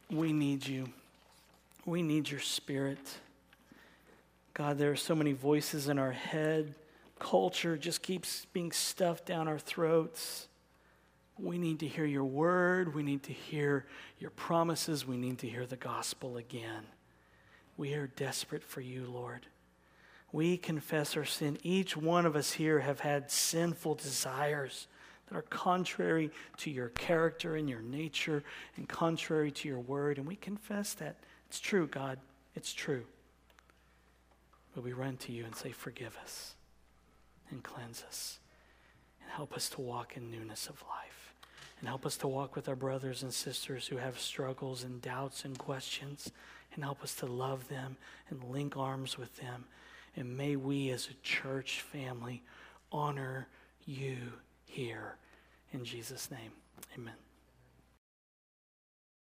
we 0.09 0.33
need 0.33 0.65
you. 0.65 0.87
We 1.85 2.01
need 2.01 2.29
your 2.29 2.39
spirit. 2.39 2.99
God, 4.53 4.77
there 4.77 4.91
are 4.91 4.97
so 4.97 5.15
many 5.15 5.33
voices 5.33 5.87
in 5.87 5.97
our 5.97 6.11
head. 6.11 6.75
Culture 7.19 7.77
just 7.77 8.01
keeps 8.01 8.45
being 8.53 8.71
stuffed 8.71 9.25
down 9.25 9.47
our 9.47 9.59
throats. 9.59 10.47
We 11.39 11.57
need 11.57 11.79
to 11.79 11.87
hear 11.87 12.05
your 12.05 12.25
word. 12.25 12.93
We 12.93 13.01
need 13.01 13.23
to 13.23 13.33
hear 13.33 13.85
your 14.19 14.29
promises. 14.31 15.07
We 15.07 15.17
need 15.17 15.39
to 15.39 15.47
hear 15.47 15.65
the 15.65 15.77
gospel 15.77 16.37
again. 16.37 16.83
We 17.77 17.93
are 17.95 18.07
desperate 18.07 18.63
for 18.63 18.81
you, 18.81 19.05
Lord. 19.05 19.47
We 20.31 20.57
confess 20.57 21.17
our 21.17 21.25
sin. 21.25 21.57
Each 21.63 21.97
one 21.97 22.25
of 22.25 22.35
us 22.35 22.51
here 22.51 22.79
have 22.79 22.99
had 22.99 23.31
sinful 23.31 23.95
desires 23.95 24.87
that 25.27 25.35
are 25.35 25.41
contrary 25.43 26.29
to 26.57 26.69
your 26.69 26.89
character 26.89 27.55
and 27.55 27.69
your 27.69 27.81
nature 27.81 28.43
and 28.77 28.87
contrary 28.87 29.51
to 29.51 29.67
your 29.67 29.79
word. 29.79 30.17
And 30.17 30.27
we 30.27 30.35
confess 30.35 30.93
that. 30.95 31.17
It's 31.51 31.59
true, 31.59 31.85
God. 31.85 32.17
It's 32.55 32.73
true. 32.73 33.03
But 34.73 34.85
we 34.85 34.93
run 34.93 35.17
to 35.17 35.33
you 35.33 35.43
and 35.43 35.53
say, 35.53 35.73
Forgive 35.73 36.17
us 36.23 36.55
and 37.49 37.61
cleanse 37.61 38.05
us 38.07 38.39
and 39.21 39.29
help 39.29 39.53
us 39.53 39.67
to 39.71 39.81
walk 39.81 40.15
in 40.15 40.31
newness 40.31 40.67
of 40.69 40.81
life. 40.89 41.33
And 41.81 41.89
help 41.89 42.05
us 42.05 42.15
to 42.19 42.27
walk 42.29 42.55
with 42.55 42.69
our 42.69 42.75
brothers 42.77 43.21
and 43.21 43.33
sisters 43.33 43.87
who 43.87 43.97
have 43.97 44.17
struggles 44.17 44.85
and 44.85 45.01
doubts 45.01 45.43
and 45.43 45.57
questions. 45.57 46.31
And 46.73 46.85
help 46.85 47.03
us 47.03 47.15
to 47.15 47.25
love 47.25 47.67
them 47.67 47.97
and 48.29 48.41
link 48.45 48.77
arms 48.77 49.17
with 49.17 49.35
them. 49.35 49.65
And 50.15 50.37
may 50.37 50.55
we 50.55 50.89
as 50.91 51.09
a 51.09 51.21
church 51.21 51.81
family 51.81 52.43
honor 52.93 53.49
you 53.85 54.15
here. 54.63 55.17
In 55.73 55.83
Jesus' 55.83 56.31
name, 56.31 56.53
amen. 56.97 57.30